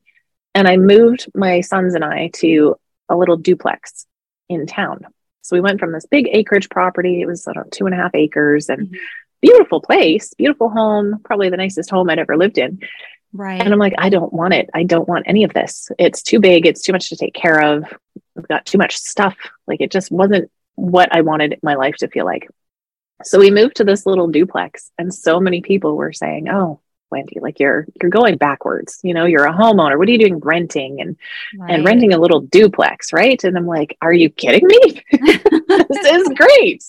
And 0.53 0.67
i 0.67 0.77
moved 0.77 1.27
my 1.33 1.61
sons 1.61 1.95
and 1.95 2.03
i 2.03 2.29
to 2.35 2.75
a 3.09 3.15
little 3.15 3.37
duplex 3.37 4.05
in 4.49 4.65
town 4.65 5.05
so 5.51 5.57
we 5.57 5.61
went 5.61 5.81
from 5.81 5.91
this 5.91 6.05
big 6.05 6.29
acreage 6.31 6.69
property. 6.69 7.19
It 7.19 7.25
was 7.25 7.45
I 7.45 7.51
don't 7.51 7.69
two 7.73 7.85
and 7.85 7.93
a 7.93 7.97
half 7.97 8.15
acres 8.15 8.69
and 8.69 8.87
mm-hmm. 8.87 8.97
beautiful 9.41 9.81
place, 9.81 10.33
beautiful 10.33 10.69
home, 10.69 11.19
probably 11.25 11.49
the 11.49 11.57
nicest 11.57 11.89
home 11.89 12.09
I'd 12.09 12.19
ever 12.19 12.37
lived 12.37 12.57
in. 12.57 12.79
Right. 13.33 13.59
And 13.61 13.73
I'm 13.73 13.79
like, 13.79 13.95
I 13.97 14.07
don't 14.07 14.31
want 14.31 14.53
it. 14.53 14.69
I 14.73 14.83
don't 14.83 15.09
want 15.09 15.25
any 15.27 15.43
of 15.43 15.53
this. 15.53 15.91
It's 15.99 16.23
too 16.23 16.39
big. 16.39 16.65
It's 16.65 16.83
too 16.83 16.93
much 16.93 17.09
to 17.09 17.17
take 17.17 17.33
care 17.33 17.61
of. 17.61 17.83
I've 18.37 18.47
got 18.47 18.65
too 18.65 18.77
much 18.77 18.95
stuff. 18.95 19.35
Like 19.67 19.81
it 19.81 19.91
just 19.91 20.09
wasn't 20.09 20.49
what 20.75 21.13
I 21.13 21.19
wanted 21.19 21.59
my 21.61 21.75
life 21.75 21.97
to 21.97 22.07
feel 22.07 22.23
like. 22.23 22.47
So 23.23 23.37
we 23.37 23.51
moved 23.51 23.75
to 23.75 23.83
this 23.83 24.05
little 24.05 24.29
duplex, 24.29 24.89
and 24.97 25.13
so 25.13 25.41
many 25.41 25.61
people 25.61 25.97
were 25.97 26.13
saying, 26.13 26.47
Oh, 26.47 26.79
Wendy, 27.11 27.39
like 27.41 27.59
you're 27.59 27.85
you're 28.01 28.09
going 28.09 28.37
backwards. 28.37 28.99
You 29.03 29.13
know, 29.13 29.25
you're 29.25 29.45
a 29.45 29.53
homeowner. 29.53 29.97
What 29.97 30.07
are 30.07 30.11
you 30.11 30.17
doing 30.17 30.39
renting 30.39 31.01
and 31.01 31.17
right. 31.57 31.71
and 31.71 31.85
renting 31.85 32.13
a 32.13 32.17
little 32.17 32.41
duplex, 32.41 33.11
right? 33.13 33.41
And 33.43 33.57
I'm 33.57 33.67
like, 33.67 33.97
are 34.01 34.13
you 34.13 34.29
kidding 34.29 34.65
me? 34.65 35.03
this 35.11 36.05
is 36.05 36.27
great. 36.35 36.83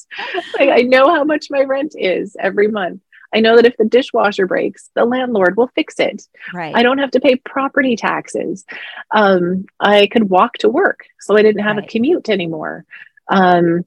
like 0.58 0.70
I 0.70 0.82
know 0.82 1.08
how 1.12 1.24
much 1.24 1.48
my 1.50 1.62
rent 1.62 1.94
is 1.98 2.36
every 2.38 2.68
month. 2.68 3.02
I 3.34 3.40
know 3.40 3.56
that 3.56 3.64
if 3.66 3.76
the 3.78 3.86
dishwasher 3.86 4.46
breaks, 4.46 4.90
the 4.94 5.06
landlord 5.06 5.56
will 5.56 5.68
fix 5.74 5.98
it. 5.98 6.22
Right. 6.52 6.74
I 6.76 6.82
don't 6.82 6.98
have 6.98 7.12
to 7.12 7.20
pay 7.20 7.36
property 7.36 7.96
taxes. 7.96 8.64
Um, 9.10 9.64
I 9.80 10.06
could 10.06 10.28
walk 10.28 10.58
to 10.58 10.68
work, 10.68 11.06
so 11.20 11.36
I 11.36 11.42
didn't 11.42 11.62
have 11.62 11.76
Right. 11.76 11.84
a 11.86 11.88
commute 11.88 12.28
anymore. 12.28 12.84
Um, 13.28 13.86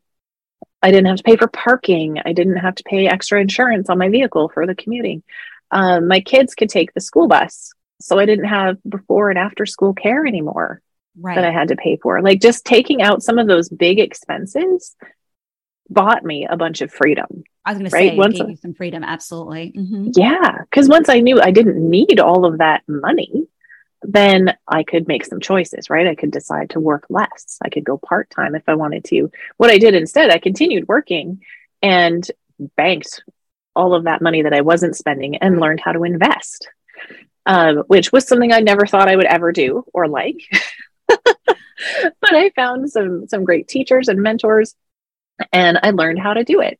I 0.82 0.92
didn't 0.92 1.08
have 1.08 1.18
to 1.18 1.24
pay 1.24 1.36
for 1.36 1.48
parking. 1.48 2.20
I 2.26 2.34
didn't 2.34 2.58
have 2.58 2.76
to 2.76 2.84
pay 2.84 3.08
extra 3.08 3.40
insurance 3.40 3.90
on 3.90 3.98
my 4.00 4.10
vehicle 4.10 4.50
for 4.50 4.66
the 4.66 4.76
commuting. 4.76 5.24
Um, 5.72 6.08
my 6.08 6.20
kids 6.20 6.56
could 6.56 6.70
take 6.70 6.94
the 6.94 7.02
school 7.02 7.28
bus, 7.28 7.72
so 8.02 8.20
I 8.20 8.26
didn't 8.26 8.46
have 8.46 8.78
before 8.88 9.30
and 9.30 9.40
after 9.40 9.66
school 9.66 9.94
care 9.94 10.26
anymore 10.26 10.82
right. 11.20 11.36
that 11.36 11.46
I 11.46 11.52
had 11.52 11.70
to 11.70 11.76
pay 11.76 11.98
for. 11.98 12.22
Like 12.22 12.42
just 12.42 12.66
taking 12.66 13.02
out 13.02 13.24
some 13.24 13.40
of 13.40 13.48
those 13.48 13.70
big 13.70 14.00
expenses 14.00 14.96
bought 15.90 16.24
me 16.24 16.48
a 16.50 16.58
bunch 16.58 16.82
of 16.82 16.92
freedom. 16.92 17.44
I 17.64 17.72
was 17.72 17.80
going 17.80 17.86
to 17.86 17.92
say, 17.92 18.16
once 18.16 18.38
gave 18.38 18.48
I- 18.48 18.50
you 18.52 18.58
some 18.58 18.74
freedom. 18.74 19.04
Absolutely. 19.04 19.74
Mhm. 19.76 20.14
Yeah. 20.16 20.60
Cause 20.72 20.88
once 20.88 21.10
I 21.10 21.20
knew 21.20 21.40
I 21.42 21.52
didn't 21.52 21.78
need 21.78 22.20
all 22.20 22.46
of 22.46 22.60
that 22.60 22.84
money, 22.88 23.48
then 24.02 24.56
I 24.68 24.84
could 24.84 25.08
make 25.08 25.26
some 25.26 25.40
choices, 25.40 25.90
right? 25.90 26.08
I 26.08 26.16
could 26.16 26.32
decide 26.32 26.72
to 26.72 26.80
work 26.80 27.06
less. 27.10 27.58
I 27.64 27.70
could 27.70 27.84
go 27.84 27.98
part 27.98 28.30
time 28.30 28.54
if 28.56 28.64
I 28.68 28.76
wanted 28.76 29.04
to. 29.06 29.32
What 29.58 29.72
I 29.72 29.78
did 29.78 29.96
instead, 29.96 30.30
I 30.30 30.38
continued 30.38 30.88
working 30.88 31.42
and 31.82 32.30
banked 32.78 33.24
all 33.76 33.94
of 33.94 34.06
that 34.06 34.22
money 34.22 34.42
that 34.42 34.54
I 34.54 34.62
wasn't 34.62 34.96
spending 34.96 35.38
and 35.38 35.60
learned 35.60 35.80
how 35.80 35.92
to 35.92 36.04
invest, 36.04 36.70
um, 37.46 37.84
which 37.88 38.12
was 38.12 38.28
something 38.28 38.52
I 38.52 38.60
never 38.60 38.86
thought 38.86 39.10
I 39.10 39.16
would 39.16 39.26
ever 39.26 39.52
do 39.52 39.84
or 39.94 40.08
like. 40.08 40.42
but 41.08 42.34
I 42.34 42.52
found 42.56 42.90
some 42.90 43.28
some 43.28 43.44
great 43.44 43.68
teachers 43.68 44.08
and 44.08 44.22
mentors, 44.22 44.76
and 45.52 45.80
I 45.82 45.92
learned 45.92 46.20
how 46.20 46.34
to 46.34 46.44
do 46.44 46.62
it. 46.62 46.80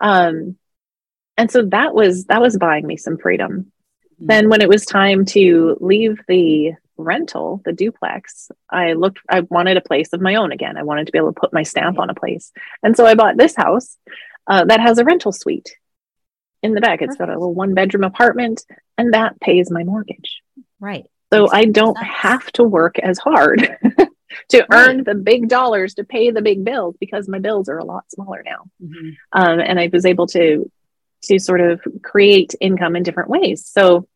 Um, 0.00 0.56
and 1.36 1.50
so 1.50 1.62
that 1.66 1.94
was 1.94 2.26
that 2.26 2.40
was 2.40 2.56
buying 2.56 2.86
me 2.86 2.96
some 2.96 3.18
freedom. 3.18 3.72
Then 4.18 4.48
when 4.48 4.62
it 4.62 4.68
was 4.68 4.86
time 4.86 5.24
to 5.26 5.76
leave 5.80 6.20
the 6.28 6.72
rental 6.98 7.60
the 7.66 7.74
duplex 7.74 8.50
i 8.70 8.94
looked 8.94 9.20
i 9.28 9.40
wanted 9.40 9.76
a 9.76 9.82
place 9.82 10.12
of 10.12 10.20
my 10.20 10.36
own 10.36 10.52
again. 10.52 10.76
I 10.76 10.82
wanted 10.82 11.06
to 11.06 11.12
be 11.12 11.18
able 11.18 11.32
to 11.32 11.40
put 11.40 11.52
my 11.52 11.62
stamp 11.62 11.98
on 11.98 12.10
a 12.10 12.14
place. 12.14 12.52
And 12.82 12.96
so 12.96 13.04
i 13.04 13.14
bought 13.14 13.36
this 13.36 13.54
house 13.54 13.98
uh, 14.46 14.64
that 14.64 14.80
has 14.80 14.98
a 14.98 15.04
rental 15.04 15.32
suite 15.32 15.76
in 16.66 16.74
the 16.74 16.80
back 16.80 17.00
it's 17.02 17.16
got 17.16 17.28
a 17.28 17.32
little 17.32 17.54
one 17.54 17.74
bedroom 17.74 18.04
apartment 18.04 18.64
and 18.98 19.14
that 19.14 19.40
pays 19.40 19.70
my 19.70 19.82
mortgage 19.84 20.42
Right. 20.80 21.06
so 21.32 21.48
i 21.50 21.64
don't 21.64 21.96
have 21.98 22.46
to 22.52 22.62
work 22.64 22.98
as 22.98 23.18
hard 23.18 23.58
to 24.50 24.66
earn 24.70 25.04
the 25.04 25.14
big 25.14 25.48
dollars 25.48 25.94
to 25.94 26.04
pay 26.04 26.30
the 26.30 26.42
big 26.42 26.64
bills 26.64 26.94
because 27.00 27.28
my 27.28 27.38
bills 27.38 27.68
are 27.68 27.78
a 27.78 27.84
lot 27.84 28.04
smaller 28.10 28.42
now 28.44 28.64
Mhm. 28.82 29.16
um, 29.32 29.60
and 29.60 29.80
I 29.80 29.88
was 29.92 30.04
able 30.04 30.26
to 30.28 30.70
to 31.22 31.38
sort 31.38 31.60
of 31.60 31.80
create 32.02 32.54
income 32.60 32.94
in 32.94 33.02
different 33.02 33.30
ways. 33.30 33.66
So 33.66 34.06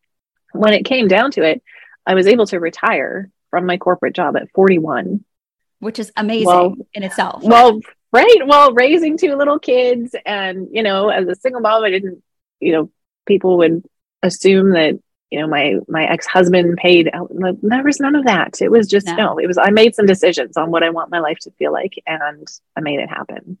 when 0.53 0.71
it 0.73 0.85
came 0.85 1.07
down 1.09 1.31
to 1.31 1.41
it, 1.43 1.61
I 2.05 2.13
was 2.13 2.25
able 2.27 2.45
to 2.45 2.59
retire 2.59 3.29
from 3.49 3.65
my 3.65 3.77
corporate 3.77 4.15
job 4.15 4.37
at 4.37 4.49
41. 4.51 5.25
Which 5.79 5.99
is 5.99 6.11
amazing 6.15 6.45
Well- 6.47 6.75
in 6.93 7.03
itself. 7.03 7.43
Well, 7.43 7.81
right, 8.13 8.37
well, 8.45 8.73
raising 8.73 9.17
two 9.17 9.35
little 9.35 9.59
kids, 9.59 10.15
and 10.25 10.67
you 10.71 10.83
know, 10.83 11.09
as 11.09 11.27
a 11.27 11.35
single 11.35 11.59
mom, 11.59 11.83
I 11.83 11.89
didn't, 11.89 12.23
you 12.61 12.71
know, 12.71 12.91
people 13.25 13.57
would 13.57 13.83
assume 14.23 14.71
that 14.71 14.99
you 15.29 15.39
know 15.39 15.47
my 15.47 15.75
my 15.87 16.05
ex 16.05 16.25
husband 16.27 16.77
paid. 16.77 17.09
out. 17.13 17.31
There 17.61 17.83
was 17.83 17.99
none 17.99 18.15
of 18.15 18.25
that. 18.25 18.61
It 18.61 18.71
was 18.71 18.87
just 18.87 19.07
No. 19.07 19.15
no. 19.15 19.37
It 19.39 19.47
was 19.47 19.57
I 19.57 19.69
made 19.69 19.95
some 19.95 20.05
decisions 20.05 20.57
on 20.57 20.71
what 20.71 20.83
I 20.83 20.89
want 20.89 21.11
my 21.11 21.19
life 21.19 21.39
to 21.41 21.51
feel 21.51 21.71
like, 21.71 21.93
and 22.05 22.47
I 22.75 22.81
made 22.81 22.99
it 22.99 23.09
happen. 23.09 23.57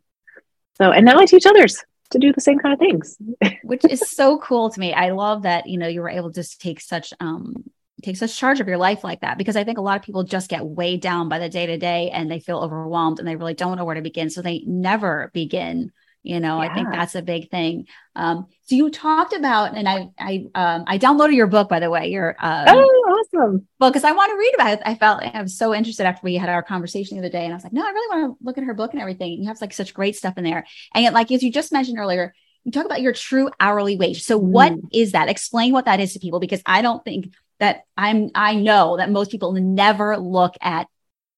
So, 0.77 0.91
and 0.91 1.05
now 1.05 1.19
I 1.19 1.25
teach 1.25 1.45
others 1.45 1.83
to 2.11 2.19
do 2.19 2.33
the 2.33 2.41
same 2.41 2.59
kind 2.59 2.73
of 2.73 2.79
things. 2.79 3.17
which 3.63 3.83
is 3.89 4.01
so 4.09 4.37
cool 4.39 4.69
to 4.69 4.79
me. 4.79 4.93
I 4.93 5.11
love 5.11 5.43
that, 5.43 5.67
you 5.67 5.77
know, 5.77 5.87
you 5.87 6.01
were 6.01 6.09
able 6.09 6.31
to 6.31 6.41
just 6.41 6.61
take 6.61 6.81
such 6.81 7.13
um 7.19 7.63
take 8.03 8.17
such 8.17 8.35
charge 8.35 8.59
of 8.59 8.67
your 8.67 8.77
life 8.79 9.03
like 9.03 9.21
that 9.21 9.37
because 9.37 9.55
I 9.55 9.63
think 9.63 9.77
a 9.77 9.81
lot 9.81 9.97
of 9.97 10.03
people 10.03 10.23
just 10.23 10.49
get 10.49 10.65
weighed 10.65 11.01
down 11.01 11.29
by 11.29 11.39
the 11.39 11.49
day 11.49 11.67
to 11.67 11.77
day 11.77 12.09
and 12.09 12.29
they 12.29 12.39
feel 12.39 12.57
overwhelmed 12.57 13.19
and 13.19 13.27
they 13.27 13.35
really 13.35 13.53
don't 13.53 13.77
know 13.77 13.85
where 13.85 13.95
to 13.95 14.01
begin. 14.01 14.29
So 14.29 14.41
they 14.41 14.63
never 14.65 15.29
begin. 15.33 15.91
You 16.23 16.39
know, 16.39 16.59
I 16.59 16.69
think 16.69 16.91
that's 16.91 17.15
a 17.15 17.21
big 17.23 17.49
thing. 17.49 17.87
Um, 18.15 18.45
so 18.65 18.75
you 18.75 18.91
talked 18.91 19.33
about, 19.33 19.75
and 19.75 19.89
I, 19.89 20.09
I, 20.19 20.45
um, 20.53 20.83
I 20.85 20.99
downloaded 20.99 21.33
your 21.35 21.47
book, 21.47 21.67
by 21.67 21.79
the 21.79 21.89
way, 21.89 22.09
your, 22.09 22.35
um, 22.39 22.65
oh, 22.67 23.25
awesome. 23.33 23.67
well, 23.79 23.89
because 23.89 24.03
I 24.03 24.11
want 24.11 24.31
to 24.31 24.37
read 24.37 24.53
about 24.53 24.73
it. 24.73 24.81
I 24.85 24.93
felt 24.95 25.23
I 25.23 25.41
was 25.41 25.57
so 25.57 25.73
interested 25.73 26.05
after 26.05 26.21
we 26.23 26.35
had 26.35 26.47
our 26.47 26.61
conversation 26.61 27.17
the 27.17 27.23
other 27.23 27.31
day, 27.31 27.43
and 27.43 27.53
I 27.53 27.55
was 27.55 27.63
like, 27.63 27.73
no, 27.73 27.83
I 27.83 27.89
really 27.89 28.21
want 28.21 28.37
to 28.39 28.45
look 28.45 28.57
at 28.59 28.63
her 28.65 28.75
book 28.75 28.93
and 28.93 29.01
everything. 29.01 29.41
You 29.41 29.47
have 29.47 29.59
like 29.61 29.73
such 29.73 29.95
great 29.95 30.15
stuff 30.15 30.37
in 30.37 30.43
there, 30.43 30.63
and 30.93 31.03
yet, 31.03 31.13
like 31.13 31.31
as 31.31 31.41
you 31.41 31.51
just 31.51 31.71
mentioned 31.71 31.97
earlier, 31.97 32.35
you 32.63 32.71
talk 32.71 32.85
about 32.85 33.01
your 33.01 33.13
true 33.13 33.49
hourly 33.59 33.97
wage. 33.97 34.21
So, 34.23 34.37
what 34.37 34.73
Mm. 34.73 34.89
is 34.93 35.13
that? 35.13 35.27
Explain 35.27 35.73
what 35.73 35.85
that 35.85 35.99
is 35.99 36.13
to 36.13 36.19
people, 36.19 36.39
because 36.39 36.61
I 36.67 36.83
don't 36.83 37.03
think 37.03 37.33
that 37.59 37.81
I'm. 37.97 38.29
I 38.35 38.53
know 38.55 38.97
that 38.97 39.09
most 39.09 39.31
people 39.31 39.53
never 39.53 40.17
look 40.17 40.53
at 40.61 40.85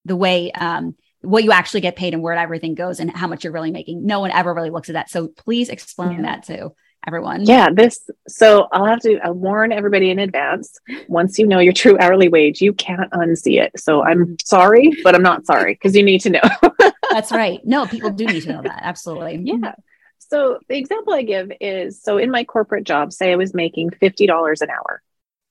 the 0.04 0.18
way 0.18 0.52
um, 0.52 0.96
what 1.24 1.44
you 1.44 1.52
actually 1.52 1.82
get 1.82 1.96
paid 1.96 2.14
and 2.14 2.22
where 2.22 2.34
everything 2.34 2.76
goes 2.76 3.00
and 3.00 3.10
how 3.12 3.28
much 3.28 3.44
you're 3.44 3.54
really 3.54 3.72
making. 3.72 4.06
No 4.06 4.20
one 4.20 4.32
ever 4.32 4.54
really 4.54 4.70
looks 4.70 4.90
at 4.90 4.94
that. 4.94 5.10
So, 5.10 5.28
please 5.28 5.70
explain 5.70 6.18
Yeah. 6.18 6.22
that 6.24 6.44
to 6.44 6.74
everyone. 7.06 7.44
Yeah, 7.44 7.70
this. 7.72 8.10
So 8.28 8.68
I'll 8.72 8.86
have 8.86 9.02
to 9.02 9.20
I'll 9.24 9.34
warn 9.34 9.72
everybody 9.72 10.10
in 10.10 10.20
advance. 10.20 10.80
Once 11.08 11.38
you 11.38 11.48
know 11.48 11.60
your 11.60 11.74
true 11.74 11.98
hourly 12.00 12.30
wage, 12.30 12.62
you 12.62 12.74
can't 12.74 13.12
unsee 13.12 13.62
it. 13.62 13.72
So 13.78 14.04
I'm 14.04 14.26
mm-hmm. 14.26 14.34
sorry, 14.44 14.92
but 15.04 15.16
I'm 15.16 15.24
not 15.24 15.46
sorry 15.46 15.74
because 15.74 15.96
you 15.96 16.04
need 16.04 16.22
to 16.22 16.30
know. 16.30 16.42
that's 17.12 17.32
right. 17.32 17.60
No, 17.64 17.86
people 17.86 18.12
do 18.12 18.26
need 18.26 18.44
to 18.44 18.54
know 18.54 18.62
that. 18.62 18.80
Absolutely. 18.84 19.42
yeah. 19.44 19.54
Mm-hmm. 19.56 19.82
So 20.20 20.60
the 20.68 20.78
example 20.78 21.14
I 21.14 21.24
give 21.24 21.52
is 21.62 22.02
so 22.02 22.18
in 22.18 22.32
my 22.32 22.44
corporate 22.44 22.86
job, 22.86 23.14
say 23.14 23.32
I 23.32 23.36
was 23.36 23.54
making 23.54 23.92
$50 23.92 24.62
an 24.62 24.70
hour, 24.70 25.02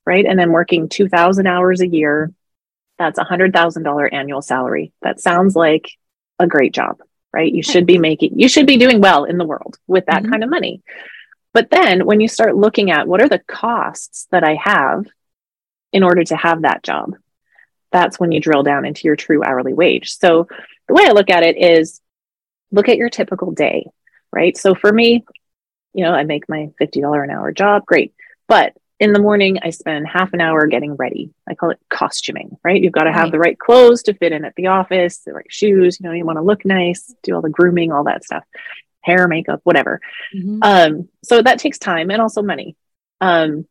right? 0.05 0.25
And 0.25 0.37
then 0.37 0.51
working 0.51 0.89
2,000 0.89 1.47
hours 1.47 1.79
a 1.79 1.87
year. 1.87 2.33
That's 3.03 3.19
a 3.19 3.25
$100,000 3.25 4.13
annual 4.13 4.41
salary. 4.41 4.93
That 5.01 5.19
sounds 5.19 5.57
like 5.57 5.89
a 6.39 6.47
great 6.47 6.73
job, 6.73 7.01
right? 7.33 7.51
You 7.51 7.61
should 7.61 7.85
be 7.85 7.97
making, 7.97 8.39
you 8.39 8.47
should 8.47 8.65
be 8.65 8.77
doing 8.77 9.01
well 9.01 9.25
in 9.25 9.37
the 9.37 9.43
world 9.43 9.77
with 9.87 10.05
that 10.05 10.23
Mhm. 10.23 10.31
kind 10.31 10.43
of 10.43 10.49
money. 10.49 10.81
But 11.51 11.69
then 11.69 12.05
when 12.05 12.21
you 12.21 12.29
start 12.29 12.55
looking 12.55 12.91
at 12.91 13.05
what 13.05 13.21
are 13.21 13.27
the 13.27 13.43
costs 13.45 14.27
that 14.31 14.45
I 14.45 14.55
have 14.55 15.05
in 15.91 16.01
order 16.01 16.23
to 16.23 16.35
have 16.37 16.61
that 16.61 16.81
job, 16.81 17.15
that's 17.91 18.21
when 18.21 18.31
you 18.31 18.39
drill 18.39 18.63
down 18.63 18.85
into 18.85 19.01
your 19.03 19.17
true 19.17 19.43
hourly 19.43 19.73
wage. 19.73 20.15
So 20.17 20.47
the 20.87 20.93
way 20.93 21.03
I 21.05 21.11
look 21.11 21.29
at 21.29 21.43
it 21.43 21.57
is 21.57 21.99
look 22.71 22.87
at 22.87 22.97
your 22.97 23.09
typical 23.09 23.51
day, 23.51 23.85
right? 24.31 24.55
So 24.55 24.75
for 24.75 24.93
me, 24.93 25.25
you 25.93 26.05
know, 26.05 26.13
I 26.13 26.23
make 26.23 26.47
my 26.47 26.69
$50 26.79 27.25
an 27.25 27.31
hour 27.31 27.51
job, 27.51 27.85
great. 27.85 28.13
But 28.47 28.73
in 28.99 29.11
the 29.11 29.19
morning, 29.19 29.59
I 29.61 29.71
spend 29.71 30.07
half 30.07 30.33
an 30.33 30.41
hour 30.41 30.67
getting 30.67 30.95
ready. 30.95 31.31
I 31.49 31.55
call 31.55 31.71
it 31.71 31.79
costuming, 31.89 32.57
right? 32.63 32.81
You've 32.81 32.93
got 32.93 33.03
to 33.03 33.11
have 33.11 33.23
Right. 33.23 33.31
the 33.31 33.39
right 33.39 33.57
clothes 33.59 34.03
to 34.03 34.13
fit 34.13 34.31
in 34.31 34.45
at 34.45 34.55
the 34.55 34.67
office, 34.67 35.17
the 35.19 35.33
right 35.33 35.45
shoes, 35.51 35.99
you 35.99 36.07
know, 36.07 36.13
you 36.13 36.25
want 36.25 36.37
to 36.37 36.43
look 36.43 36.63
nice, 36.65 37.13
do 37.23 37.33
all 37.35 37.41
the 37.41 37.49
grooming, 37.49 37.91
all 37.91 38.03
that 38.05 38.23
stuff, 38.23 38.43
hair, 39.01 39.27
makeup, 39.27 39.61
whatever. 39.63 39.99
Mhm. 40.33 40.59
Um, 40.61 41.09
so 41.23 41.41
that 41.41 41.59
takes 41.59 41.77
time 41.79 42.11
and 42.11 42.21
also 42.21 42.41
money. 42.41 42.75
Um, 43.19 43.67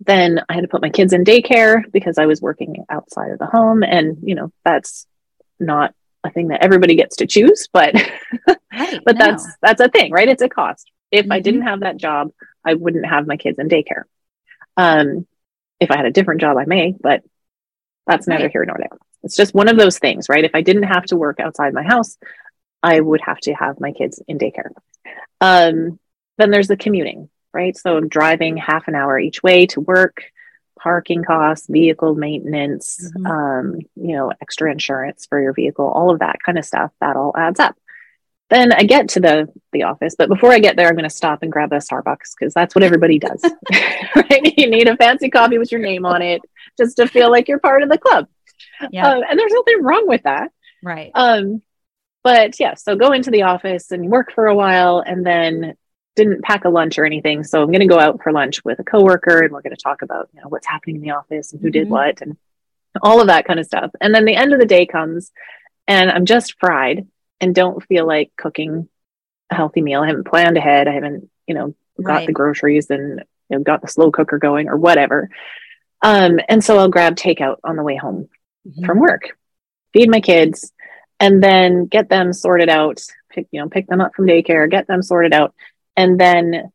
then 0.00 0.40
I 0.48 0.54
had 0.54 0.62
to 0.62 0.68
put 0.68 0.82
my 0.82 0.90
kids 0.90 1.12
in 1.12 1.24
daycare 1.24 1.90
because 1.90 2.18
I 2.18 2.26
was 2.26 2.40
working 2.40 2.84
outside 2.88 3.30
of 3.32 3.38
the 3.38 3.46
home. 3.46 3.82
And, 3.82 4.18
you 4.22 4.34
know, 4.34 4.52
that's 4.64 5.06
not 5.58 5.94
a 6.22 6.30
thing 6.30 6.48
that 6.48 6.62
everybody 6.62 6.94
gets 6.96 7.16
to 7.16 7.26
choose, 7.26 7.68
but 7.72 7.94
Right. 8.72 9.00
but 9.04 9.16
No. 9.16 9.26
that's 9.26 9.46
that's 9.62 9.80
a 9.80 9.88
thing, 9.88 10.12
right? 10.12 10.28
It's 10.28 10.42
a 10.42 10.48
cost. 10.48 10.90
If 11.10 11.30
I 11.30 11.40
Mhm. 11.40 11.42
didn't 11.44 11.62
have 11.62 11.80
that 11.80 11.96
job, 11.96 12.30
I 12.64 12.74
wouldn't 12.74 13.06
have 13.06 13.26
my 13.26 13.36
kids 13.38 13.58
in 13.58 13.68
daycare. 13.68 14.02
Um, 14.76 15.26
if 15.80 15.90
I 15.90 15.96
had 15.96 16.06
a 16.06 16.10
different 16.10 16.40
job, 16.40 16.56
I 16.56 16.64
may, 16.64 16.94
but 16.98 17.22
that's 18.06 18.26
neither 18.26 18.44
Right. 18.44 18.52
here 18.52 18.64
nor 18.64 18.76
there. 18.78 18.98
It's 19.22 19.36
just 19.36 19.54
one 19.54 19.68
of 19.68 19.76
those 19.76 19.98
things, 19.98 20.28
right? 20.28 20.44
If 20.44 20.54
I 20.54 20.60
didn't 20.62 20.84
have 20.84 21.04
to 21.06 21.16
work 21.16 21.40
outside 21.40 21.74
my 21.74 21.82
house, 21.82 22.16
I 22.82 23.00
would 23.00 23.20
have 23.22 23.38
to 23.40 23.52
have 23.54 23.80
my 23.80 23.92
kids 23.92 24.22
in 24.28 24.38
daycare. 24.38 24.70
Um, 25.40 25.98
then 26.38 26.50
there's 26.50 26.68
the 26.68 26.76
commuting, 26.76 27.28
right? 27.52 27.76
So 27.76 28.00
driving 28.00 28.56
half 28.56 28.86
an 28.88 28.94
hour 28.94 29.18
each 29.18 29.42
way 29.42 29.66
to 29.66 29.80
work, 29.80 30.22
parking 30.78 31.24
costs, 31.24 31.66
vehicle 31.68 32.14
maintenance, 32.14 33.10
Mhm. 33.16 33.26
um, 33.26 33.80
you 33.96 34.14
know, 34.14 34.30
extra 34.40 34.70
insurance 34.70 35.26
for 35.26 35.40
your 35.40 35.52
vehicle, 35.52 35.86
all 35.86 36.10
of 36.10 36.20
that 36.20 36.36
kind 36.44 36.58
of 36.58 36.64
stuff. 36.64 36.92
That 37.00 37.16
all 37.16 37.34
adds 37.36 37.58
up. 37.58 37.76
Then 38.48 38.72
I 38.72 38.84
get 38.84 39.08
to 39.10 39.20
the 39.20 39.48
the 39.72 39.82
office, 39.84 40.14
but 40.16 40.28
before 40.28 40.52
I 40.52 40.58
get 40.60 40.76
there, 40.76 40.86
I'm 40.88 40.94
going 40.94 41.02
to 41.08 41.10
stop 41.10 41.42
and 41.42 41.50
grab 41.50 41.72
a 41.72 41.76
Starbucks 41.76 42.34
because 42.38 42.54
that's 42.54 42.74
what 42.74 42.84
everybody 42.84 43.18
does, 43.18 43.42
right? 44.16 44.54
You 44.58 44.70
need 44.70 44.88
a 44.88 44.96
fancy 44.96 45.30
coffee 45.30 45.58
with 45.58 45.72
your 45.72 45.80
name 45.80 46.06
on 46.06 46.22
it 46.22 46.40
just 46.78 46.96
to 46.98 47.08
feel 47.08 47.30
like 47.30 47.48
you're 47.48 47.58
part 47.58 47.82
of 47.82 47.88
the 47.88 47.98
club. 47.98 48.28
Yeah. 48.90 49.08
Uh, 49.08 49.20
and 49.28 49.38
there's 49.38 49.52
nothing 49.52 49.82
wrong 49.82 50.06
with 50.06 50.22
that. 50.22 50.50
right. 50.82 51.10
Um, 51.14 51.62
but 52.22 52.58
yeah, 52.58 52.74
so 52.74 52.96
go 52.96 53.12
into 53.12 53.30
the 53.30 53.42
office 53.42 53.92
and 53.92 54.10
work 54.10 54.32
for 54.32 54.46
a 54.46 54.54
while 54.54 54.98
and 55.04 55.24
then 55.24 55.74
didn't 56.16 56.42
pack 56.42 56.64
a 56.64 56.68
lunch 56.68 56.98
or 56.98 57.04
anything. 57.04 57.44
So 57.44 57.62
I'm 57.62 57.68
going 57.70 57.80
to 57.80 57.86
go 57.86 58.00
out 58.00 58.20
for 58.22 58.32
lunch 58.32 58.64
with 58.64 58.78
a 58.80 58.84
coworker 58.84 59.42
and 59.44 59.52
we're 59.52 59.62
going 59.62 59.76
to 59.76 59.80
talk 59.82 60.02
about, 60.02 60.28
you 60.34 60.40
know, 60.40 60.48
what's 60.48 60.66
happening 60.66 60.96
in 60.96 61.02
the 61.02 61.10
office 61.12 61.52
and 61.52 61.60
who 61.62 61.70
did 61.70 61.86
Mhm. 61.86 61.90
what 61.90 62.20
and 62.22 62.36
all 63.00 63.20
of 63.20 63.28
that 63.28 63.44
kind 63.44 63.60
of 63.60 63.66
stuff. 63.66 63.90
And 64.00 64.12
then 64.14 64.24
the 64.24 64.34
end 64.34 64.52
of 64.52 64.58
the 64.58 64.66
day 64.66 64.86
comes 64.86 65.30
and 65.86 66.10
I'm 66.10 66.24
just 66.26 66.56
fried 66.58 67.06
and 67.40 67.54
don't 67.54 67.82
feel 67.84 68.06
like 68.06 68.32
cooking 68.36 68.88
a 69.50 69.54
healthy 69.54 69.82
meal. 69.82 70.02
I 70.02 70.06
haven't 70.08 70.26
planned 70.26 70.56
ahead. 70.56 70.88
I 70.88 70.92
haven't, 70.92 71.28
you 71.46 71.54
know, 71.54 71.74
got 72.02 72.12
Right. 72.18 72.26
the 72.26 72.32
groceries 72.32 72.90
and 72.90 73.22
you 73.48 73.58
know, 73.58 73.62
got 73.62 73.80
the 73.80 73.88
slow 73.88 74.10
cooker 74.10 74.38
going 74.38 74.68
or 74.68 74.76
whatever. 74.76 75.28
Um, 76.02 76.40
and 76.48 76.62
so 76.64 76.78
I'll 76.78 76.88
grab 76.88 77.14
takeout 77.16 77.56
on 77.64 77.76
the 77.76 77.82
way 77.82 77.96
home 77.96 78.28
Mhm. 78.66 78.84
from 78.84 78.98
work, 78.98 79.38
feed 79.92 80.10
my 80.10 80.20
kids, 80.20 80.72
and 81.20 81.42
then 81.42 81.86
get 81.86 82.08
them 82.08 82.32
sorted 82.32 82.68
out. 82.68 83.00
Pick, 83.30 83.46
you 83.52 83.60
know, 83.60 83.68
pick 83.68 83.86
them 83.86 84.00
up 84.00 84.14
from 84.14 84.26
daycare, 84.26 84.68
get 84.68 84.86
them 84.88 85.02
sorted 85.02 85.32
out, 85.32 85.54
and 85.96 86.18
then 86.18 86.72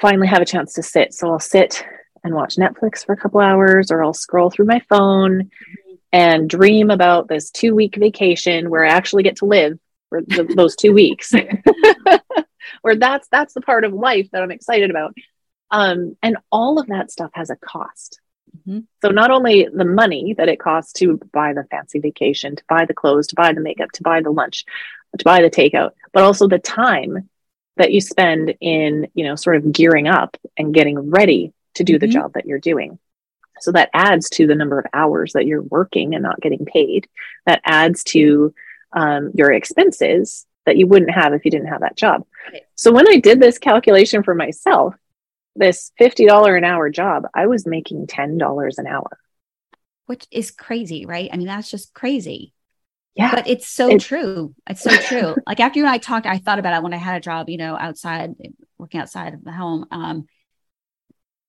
finally 0.00 0.26
have 0.28 0.42
a 0.42 0.46
chance 0.46 0.72
to 0.74 0.82
sit. 0.82 1.12
So 1.12 1.30
I'll 1.30 1.38
sit 1.40 1.84
and 2.24 2.34
watch 2.34 2.56
Netflix 2.56 3.04
for 3.04 3.12
a 3.12 3.16
couple 3.16 3.40
hours, 3.40 3.90
or 3.90 4.02
I'll 4.02 4.14
scroll 4.14 4.50
through 4.50 4.66
my 4.66 4.80
phone 4.88 5.50
and 6.16 6.48
dream 6.48 6.90
about 6.90 7.28
this 7.28 7.50
two 7.50 7.74
week 7.74 7.96
vacation 7.96 8.70
where 8.70 8.84
I 8.86 8.88
actually 8.88 9.22
get 9.22 9.36
to 9.36 9.44
live 9.44 9.78
for 10.08 10.22
th- 10.22 10.48
those 10.56 10.74
two 10.74 10.94
weeks. 10.94 11.32
where 12.82 12.96
that's 12.96 13.28
that's 13.28 13.52
the 13.52 13.60
part 13.60 13.84
of 13.84 13.92
life 13.92 14.28
that 14.32 14.42
I'm 14.42 14.50
excited 14.50 14.88
about. 14.90 15.14
Um, 15.70 16.16
and 16.22 16.38
all 16.50 16.78
of 16.78 16.86
that 16.86 17.10
stuff 17.10 17.30
has 17.34 17.50
a 17.50 17.56
cost. 17.56 18.20
Mhm. 18.66 18.84
So 19.02 19.10
not 19.10 19.30
only 19.30 19.68
the 19.70 19.84
money 19.84 20.34
that 20.38 20.48
it 20.48 20.58
costs 20.58 20.94
to 20.94 21.20
buy 21.32 21.52
the 21.52 21.64
fancy 21.64 21.98
vacation, 21.98 22.56
to 22.56 22.64
buy 22.66 22.86
the 22.86 22.94
clothes, 22.94 23.26
to 23.28 23.34
buy 23.34 23.52
the 23.52 23.60
makeup, 23.60 23.92
to 23.92 24.02
buy 24.02 24.22
the 24.22 24.30
lunch, 24.30 24.64
to 25.18 25.24
buy 25.24 25.42
the 25.42 25.50
takeout, 25.50 25.90
but 26.14 26.22
also 26.22 26.48
the 26.48 26.58
time 26.58 27.28
that 27.76 27.92
you 27.92 28.00
spend 28.00 28.54
in, 28.60 29.08
you 29.12 29.24
know, 29.24 29.34
sort 29.34 29.56
of 29.56 29.70
gearing 29.70 30.08
up 30.08 30.36
and 30.56 30.72
getting 30.72 31.10
ready 31.10 31.52
to 31.74 31.84
do 31.84 31.98
the 31.98 32.06
Mhm. 32.06 32.12
job 32.12 32.32
that 32.32 32.46
you're 32.46 32.58
doing. 32.58 32.98
So 33.60 33.72
that 33.72 33.90
adds 33.94 34.28
to 34.30 34.46
the 34.46 34.54
number 34.54 34.78
of 34.78 34.86
hours 34.92 35.32
that 35.32 35.46
you're 35.46 35.62
working 35.62 36.14
and 36.14 36.22
not 36.22 36.40
getting 36.40 36.64
paid. 36.64 37.08
That 37.46 37.60
adds 37.64 38.04
to 38.04 38.54
um, 38.92 39.30
your 39.34 39.52
expenses 39.52 40.46
that 40.66 40.76
you 40.76 40.86
wouldn't 40.86 41.10
have 41.10 41.32
if 41.32 41.44
you 41.44 41.50
didn't 41.50 41.68
have 41.68 41.80
that 41.80 41.96
job. 41.96 42.24
Right. 42.52 42.62
So 42.74 42.92
when 42.92 43.08
I 43.08 43.18
did 43.18 43.40
this 43.40 43.58
calculation 43.58 44.22
for 44.22 44.34
myself, 44.34 44.94
this 45.54 45.92
$50 46.00 46.58
an 46.58 46.64
hour 46.64 46.90
job, 46.90 47.24
I 47.34 47.46
was 47.46 47.66
making 47.66 48.06
$10 48.06 48.78
an 48.78 48.86
hour. 48.86 49.18
Which 50.06 50.26
is 50.30 50.50
crazy, 50.50 51.06
right? 51.06 51.30
I 51.32 51.36
mean, 51.36 51.46
that's 51.46 51.70
just 51.70 51.94
crazy. 51.94 52.52
Yeah. 53.14 53.34
But 53.34 53.48
it's 53.48 53.66
so 53.66 53.88
It- 53.90 54.00
true. 54.00 54.54
It's 54.68 54.82
so 54.82 54.94
true. 54.96 55.36
like 55.46 55.60
after 55.60 55.78
you 55.78 55.86
and 55.86 55.92
I 55.92 55.98
talked, 55.98 56.26
I 56.26 56.38
thought 56.38 56.58
about 56.58 56.76
it 56.76 56.82
when 56.82 56.92
I 56.92 56.98
had 56.98 57.16
a 57.16 57.20
job, 57.20 57.48
you 57.48 57.56
know, 57.56 57.76
outside, 57.76 58.34
working 58.78 59.00
outside 59.00 59.34
of 59.34 59.42
the 59.42 59.52
home. 59.52 59.86
Um, 59.90 60.26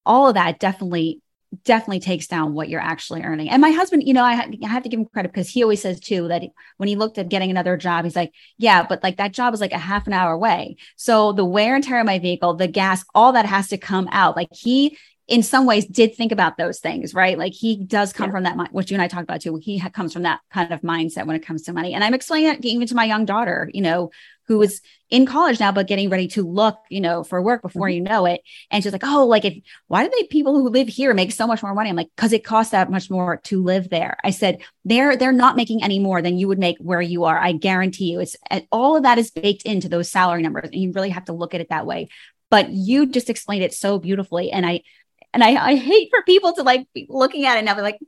all 0.05 0.29
of 0.29 0.35
that 0.35 0.59
definitely, 0.59 1.21
definitely 1.63 1.99
takes 1.99 2.27
down 2.27 2.53
what 2.53 2.69
you're 2.69 2.81
actually 2.81 3.23
earning. 3.23 3.49
And 3.49 3.61
my 3.61 3.71
husband, 3.71 4.03
you 4.05 4.13
know, 4.13 4.23
I, 4.23 4.49
I 4.63 4.67
have 4.67 4.83
to 4.83 4.89
give 4.89 4.99
him 4.99 5.05
credit 5.05 5.31
because 5.31 5.49
he 5.49 5.63
always 5.63 5.81
says 5.81 5.99
too 5.99 6.27
that 6.27 6.43
when 6.77 6.89
he 6.89 6.95
looked 6.95 7.17
at 7.17 7.29
getting 7.29 7.49
another 7.51 7.77
job, 7.77 8.03
he's 8.03 8.15
like, 8.15 8.33
yeah, 8.57 8.85
but 8.87 9.01
like 9.03 9.17
that 9.17 9.31
job 9.31 9.53
is 9.53 9.61
like 9.61 9.71
a 9.71 9.77
half 9.77 10.07
an 10.07 10.13
hour 10.13 10.33
away. 10.33 10.75
So 10.97 11.31
the 11.31 11.45
wear 11.45 11.75
and 11.75 11.83
tear 11.83 11.99
of 11.99 12.05
my 12.05 12.19
vehicle, 12.19 12.55
the 12.55 12.67
gas, 12.67 13.03
all 13.15 13.31
that 13.33 13.45
has 13.45 13.69
to 13.69 13.77
come 13.77 14.09
out. 14.11 14.35
Like 14.35 14.49
he, 14.51 14.97
in 15.27 15.43
some 15.43 15.65
ways, 15.65 15.85
did 15.85 16.15
think 16.15 16.31
about 16.31 16.57
those 16.57 16.79
things, 16.79 17.13
right? 17.13 17.37
Like 17.37 17.53
he 17.53 17.83
does 17.83 18.13
come 18.13 18.27
Yeah. 18.27 18.31
from 18.31 18.43
that, 18.43 18.73
what 18.73 18.89
you 18.89 18.95
and 18.95 19.01
I 19.01 19.07
talked 19.07 19.23
about 19.23 19.41
too. 19.41 19.59
He 19.61 19.79
comes 19.79 20.13
from 20.13 20.23
that 20.23 20.39
kind 20.51 20.71
of 20.73 20.81
mindset 20.81 21.25
when 21.27 21.35
it 21.35 21.45
comes 21.45 21.63
to 21.63 21.73
money. 21.73 21.93
And 21.93 22.03
I'm 22.03 22.13
explaining 22.13 22.49
that 22.49 22.63
even 22.65 22.87
to 22.87 22.95
my 22.95 23.05
young 23.05 23.25
daughter, 23.25 23.69
you 23.73 23.81
know, 23.81 24.11
who 24.47 24.61
is 24.61 24.81
in 25.09 25.25
college 25.25 25.59
now, 25.59 25.71
but 25.71 25.87
getting 25.87 26.09
ready 26.09 26.27
to 26.27 26.43
look, 26.43 26.77
you 26.89 26.99
know, 26.99 27.23
for 27.23 27.41
work 27.41 27.61
before 27.61 27.87
mm-hmm. 27.87 27.95
you 27.95 28.01
know 28.01 28.25
it. 28.25 28.41
And 28.71 28.83
she's 28.83 28.91
like, 28.91 29.03
oh, 29.05 29.25
like 29.25 29.45
if 29.45 29.55
why 29.87 30.03
do 30.03 30.11
they 30.15 30.27
people 30.27 30.53
who 30.53 30.69
live 30.69 30.87
here 30.87 31.13
make 31.13 31.31
so 31.31 31.47
much 31.47 31.63
more 31.63 31.73
money? 31.73 31.89
I'm 31.89 31.95
like, 31.95 32.09
because 32.15 32.33
it 32.33 32.43
costs 32.43 32.71
that 32.71 32.91
much 32.91 33.09
more 33.09 33.37
to 33.45 33.63
live 33.63 33.89
there. 33.89 34.17
I 34.23 34.31
said, 34.31 34.59
they're 34.85 35.15
they're 35.15 35.31
not 35.31 35.55
making 35.55 35.83
any 35.83 35.99
more 35.99 36.21
than 36.21 36.37
you 36.37 36.47
would 36.47 36.59
make 36.59 36.77
where 36.79 37.01
you 37.01 37.25
are. 37.25 37.37
I 37.37 37.53
guarantee 37.53 38.11
you. 38.11 38.19
It's 38.19 38.35
and 38.49 38.67
all 38.71 38.97
of 38.97 39.03
that 39.03 39.17
is 39.17 39.31
baked 39.31 39.63
into 39.63 39.89
those 39.89 40.09
salary 40.09 40.41
numbers. 40.41 40.69
And 40.71 40.81
you 40.81 40.91
really 40.91 41.09
have 41.09 41.25
to 41.25 41.33
look 41.33 41.53
at 41.53 41.61
it 41.61 41.69
that 41.69 41.85
way. 41.85 42.09
But 42.49 42.69
you 42.69 43.05
just 43.05 43.29
explained 43.29 43.63
it 43.63 43.73
so 43.73 43.99
beautifully. 43.99 44.51
And 44.51 44.65
I 44.65 44.81
and 45.33 45.43
I, 45.43 45.55
I 45.55 45.75
hate 45.75 46.09
for 46.09 46.23
people 46.23 46.53
to 46.53 46.63
like 46.63 46.87
be 46.93 47.05
looking 47.09 47.45
at 47.45 47.57
it 47.57 47.63
now, 47.63 47.75
be 47.75 47.81
like, 47.81 47.99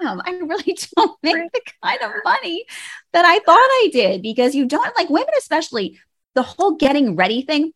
damn, 0.00 0.20
I 0.20 0.30
really 0.30 0.76
don't 0.96 1.18
make 1.22 1.52
the 1.52 1.60
kind 1.82 2.00
of 2.02 2.12
money 2.24 2.64
that 3.12 3.24
I 3.24 3.38
thought 3.40 3.56
I 3.58 3.88
did 3.92 4.22
because 4.22 4.54
you 4.54 4.66
don't 4.66 4.96
like 4.96 5.10
women, 5.10 5.30
especially 5.38 5.98
the 6.34 6.42
whole 6.42 6.72
getting 6.72 7.16
ready 7.16 7.42
thing. 7.42 7.72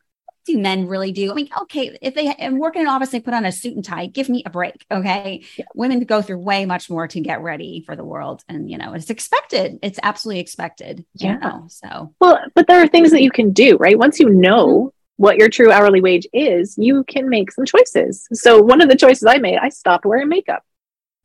Do 0.47 0.57
men 0.57 0.89
really 0.89 1.13
do? 1.13 1.31
I 1.31 1.35
mean, 1.35 1.51
okay, 1.63 1.99
if 2.01 2.15
they 2.15 2.29
and 2.29 2.59
work 2.59 2.75
in 2.75 2.83
an 2.83 2.89
office, 2.89 3.11
they 3.11 3.21
put 3.21 3.35
on 3.35 3.45
a 3.45 3.53
suit 3.53 3.75
and 3.75 3.85
tie. 3.85 4.07
Give 4.07 4.31
me 4.31 4.43
a 4.47 4.51
break, 4.51 4.83
okay? 4.91 5.45
Yeah. 5.59 5.67
Women 5.75 6.03
go 6.05 6.23
through 6.23 6.39
way 6.39 6.65
much 6.65 6.89
more 6.89 7.07
to 7.07 7.21
get 7.21 7.43
ready 7.43 7.83
for 7.85 7.95
the 7.95 8.05
world, 8.05 8.43
and 8.49 8.71
you 8.71 8.79
know 8.79 8.95
it's 8.95 9.11
expected. 9.11 9.79
It's 9.83 9.99
absolutely 10.03 10.41
expected. 10.41 11.05
you 11.15 11.29
Yeah. 11.29 11.37
know, 11.37 11.65
so 11.69 12.15
Well, 12.19 12.39
but 12.55 12.67
there 12.67 12.83
are 12.83 12.87
things 12.87 13.11
that 13.11 13.23
you 13.23 13.31
can 13.31 13.53
do, 13.53 13.77
right? 13.77 13.99
Once 13.99 14.19
you 14.19 14.29
mm-hmm. 14.29 14.41
know 14.41 14.93
what 15.19 15.37
your 15.37 15.51
true 15.51 15.71
hourly 15.71 16.01
wage 16.01 16.27
is, 16.33 16.79
you 16.79 17.05
can 17.05 17.29
make 17.29 17.51
some 17.51 17.67
choices. 17.67 18.27
So 18.33 18.63
one 18.63 18.81
of 18.81 18.89
the 18.89 18.97
choices 18.97 19.27
I 19.27 19.39
made, 19.39 19.59
I 19.59 19.69
stopped 19.69 20.07
wearing 20.07 20.29
makeup. 20.29 20.63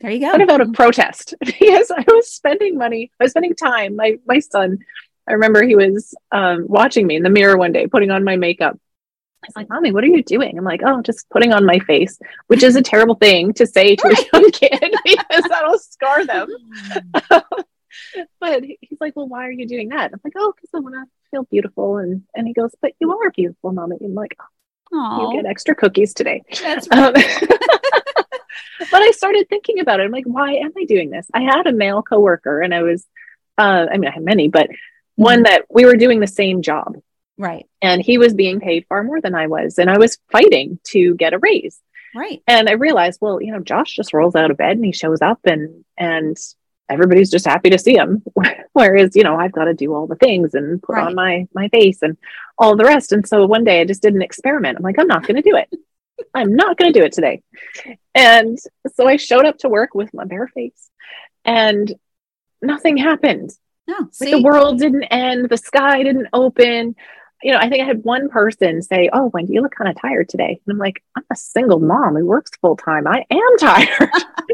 There 0.02 0.12
you 0.12 0.20
go. 0.20 0.32
kind 0.32 0.42
of 0.44 0.50
out 0.50 0.62
of 0.62 0.74
protest 0.74 1.34
because 1.46 1.92
I 1.92 2.04
was 2.08 2.30
spending 2.32 2.78
money, 2.78 3.12
I 3.20 3.24
was 3.26 3.32
spending 3.32 3.56
time. 3.56 3.96
My 3.96 4.18
my 4.26 4.40
son, 4.40 4.80
I 5.28 5.34
remember 5.34 5.64
he 5.64 5.76
was 5.76 6.14
um, 6.32 6.66
watching 6.68 7.08
me 7.08 7.16
in 7.16 7.24
the 7.24 7.30
mirror 7.30 7.58
one 7.58 7.72
day, 7.72 7.88
putting 7.88 8.12
on 8.12 8.24
my 8.24 8.36
makeup. 8.36 8.78
He's 9.46 9.56
like, 9.56 9.70
"Mommy, 9.70 9.92
what 9.92 10.04
are 10.04 10.08
you 10.08 10.24
doing?" 10.24 10.58
I'm 10.58 10.64
like, 10.64 10.82
"Oh, 10.86 11.02
just 11.02 11.30
putting 11.30 11.52
on 11.54 11.66
my 11.66 11.80
face," 11.80 12.18
which 12.48 12.64
is 12.64 12.76
a 12.76 12.82
terrible 12.82 13.16
thing 13.16 13.54
to 13.54 13.68
say 13.68 13.96
to 13.96 14.08
a 14.08 14.38
young 14.40 14.52
kid 14.52 14.80
because 15.06 15.44
that'll 15.50 15.80
scar 15.80 16.26
them. 16.26 16.48
but 18.40 18.64
he's 18.64 19.00
like, 19.02 19.16
"Well, 19.16 19.28
why 19.28 19.48
are 19.48 19.52
you 19.52 19.68
doing 19.68 19.90
that?" 19.90 20.12
I'm 20.14 20.20
like, 20.24 20.34
"Oh, 20.38 20.54
because 20.56 20.70
I 20.74 20.80
want 20.80 20.96
to 20.96 21.06
feel 21.32 21.44
beautiful." 21.44 21.98
And 21.98 22.24
and 22.36 22.48
he 22.48 22.54
goes, 22.54 22.74
"But 22.82 22.94
you 23.00 23.12
are 23.12 23.32
beautiful, 23.32 23.72
Mommy." 23.74 23.98
I'm 24.02 24.14
like, 24.14 24.36
Oh, 24.94 25.32
"You 25.32 25.42
get 25.42 25.50
extra 25.50 25.76
cookies 25.76 26.14
today." 26.14 26.44
that's 26.62 26.88
right. 26.90 27.16
Um, 27.16 27.24
but 28.92 29.02
I 29.02 29.12
started 29.12 29.48
thinking 29.50 29.80
about 29.80 30.00
it. 30.00 30.04
I'm 30.04 30.12
like, 30.12 30.26
why 30.26 30.54
am 30.54 30.72
I 30.78 30.86
doing 30.86 31.10
this? 31.10 31.28
I 31.34 31.42
had 31.42 31.68
a 31.68 31.72
male 31.74 32.02
coworker, 32.04 32.62
and 32.62 32.74
I 32.74 32.82
was, 32.84 33.06
uh, 33.58 33.88
I 33.92 33.98
mean, 33.98 34.10
I 34.10 34.14
had 34.14 34.24
many, 34.24 34.48
but 34.48 34.70
one 35.16 35.44
that 35.44 35.66
we 35.70 35.86
were 35.86 35.96
doing 35.96 36.20
the 36.20 36.28
same 36.28 36.62
job, 36.62 36.96
right, 37.38 37.66
and 37.82 38.02
he 38.02 38.18
was 38.18 38.34
being 38.34 38.60
paid 38.60 38.86
far 38.90 39.04
more 39.04 39.22
than 39.22 39.36
I 39.36 39.48
was, 39.48 39.78
and 39.80 39.90
I 39.90 39.98
was 39.98 40.18
fighting 40.32 40.80
to 40.86 41.16
get 41.16 41.34
a 41.34 41.40
raise. 41.40 41.80
right. 42.16 42.42
And 42.48 42.68
I 42.70 42.74
realized, 42.74 43.20
well, 43.22 43.42
you 43.42 43.52
know, 43.52 43.60
Josh 43.60 43.96
just 43.96 44.14
rolls 44.14 44.36
out 44.36 44.52
of 44.52 44.58
bed 44.58 44.76
and 44.78 44.86
he 44.86 44.92
shows 44.92 45.22
up, 45.22 45.40
and 45.46 45.84
and 45.98 46.36
everybody's 46.90 47.32
just 47.32 47.46
happy 47.46 47.70
to 47.70 47.78
see 47.80 47.96
him. 47.96 48.22
Whereas, 48.74 49.16
you 49.16 49.24
know, 49.24 49.36
I've 49.38 49.52
got 49.54 49.66
to 49.66 49.74
do 49.74 49.94
all 49.94 50.06
the 50.06 50.16
things 50.16 50.54
and 50.54 50.82
put 50.84 50.96
Right. 50.96 51.08
on 51.08 51.16
my 51.16 51.48
my 51.54 51.70
face 51.70 52.02
and 52.02 52.18
all 52.58 52.76
the 52.76 52.84
rest. 52.84 53.12
And 53.14 53.26
so 53.28 53.46
one 53.46 53.64
day 53.64 53.82
I 53.82 53.86
just 53.86 54.02
did 54.02 54.14
an 54.16 54.22
experiment. 54.22 54.78
I'm 54.78 54.84
like, 54.84 55.00
I'm 55.00 55.08
not 55.08 55.26
going 55.26 55.42
to 55.42 55.50
do 55.50 55.56
it. 55.56 55.70
I'm 56.34 56.56
not 56.56 56.78
going 56.78 56.92
to 56.92 57.00
do 57.00 57.06
it 57.06 57.12
today. 57.14 57.42
And 58.16 58.58
so 58.94 59.08
I 59.08 59.18
showed 59.18 59.46
up 59.46 59.58
to 59.60 59.70
work 59.70 59.96
with 59.96 60.14
my 60.14 60.26
bare 60.26 60.48
face, 60.48 60.90
and 61.46 61.92
nothing 62.62 62.98
happened. 62.98 63.52
No, 63.88 64.10
Like 64.22 64.32
the 64.32 64.42
world 64.42 64.80
didn't 64.80 65.04
end, 65.04 65.50
the 65.50 65.58
sky 65.58 66.04
didn't 66.04 66.28
open. 66.32 66.96
You 67.42 67.52
know, 67.52 67.58
I 67.58 67.68
think 67.68 67.84
I 67.84 67.86
had 67.86 68.06
one 68.06 68.30
person 68.30 68.82
say, 68.82 69.10
"Oh, 69.12 69.30
Wendy, 69.34 69.54
you 69.54 69.62
look 69.62 69.76
kind 69.76 69.90
of 69.90 70.00
tired 70.00 70.30
today." 70.30 70.62
And 70.66 70.74
I'm 70.74 70.78
like, 70.78 71.04
"I'm 71.18 71.26
a 71.30 71.36
single 71.36 71.80
mom 71.80 72.16
who 72.16 72.26
works 72.26 72.52
full 72.62 72.78
time. 72.78 73.06
I 73.06 73.26
am 73.30 73.58
tired. 73.60 74.10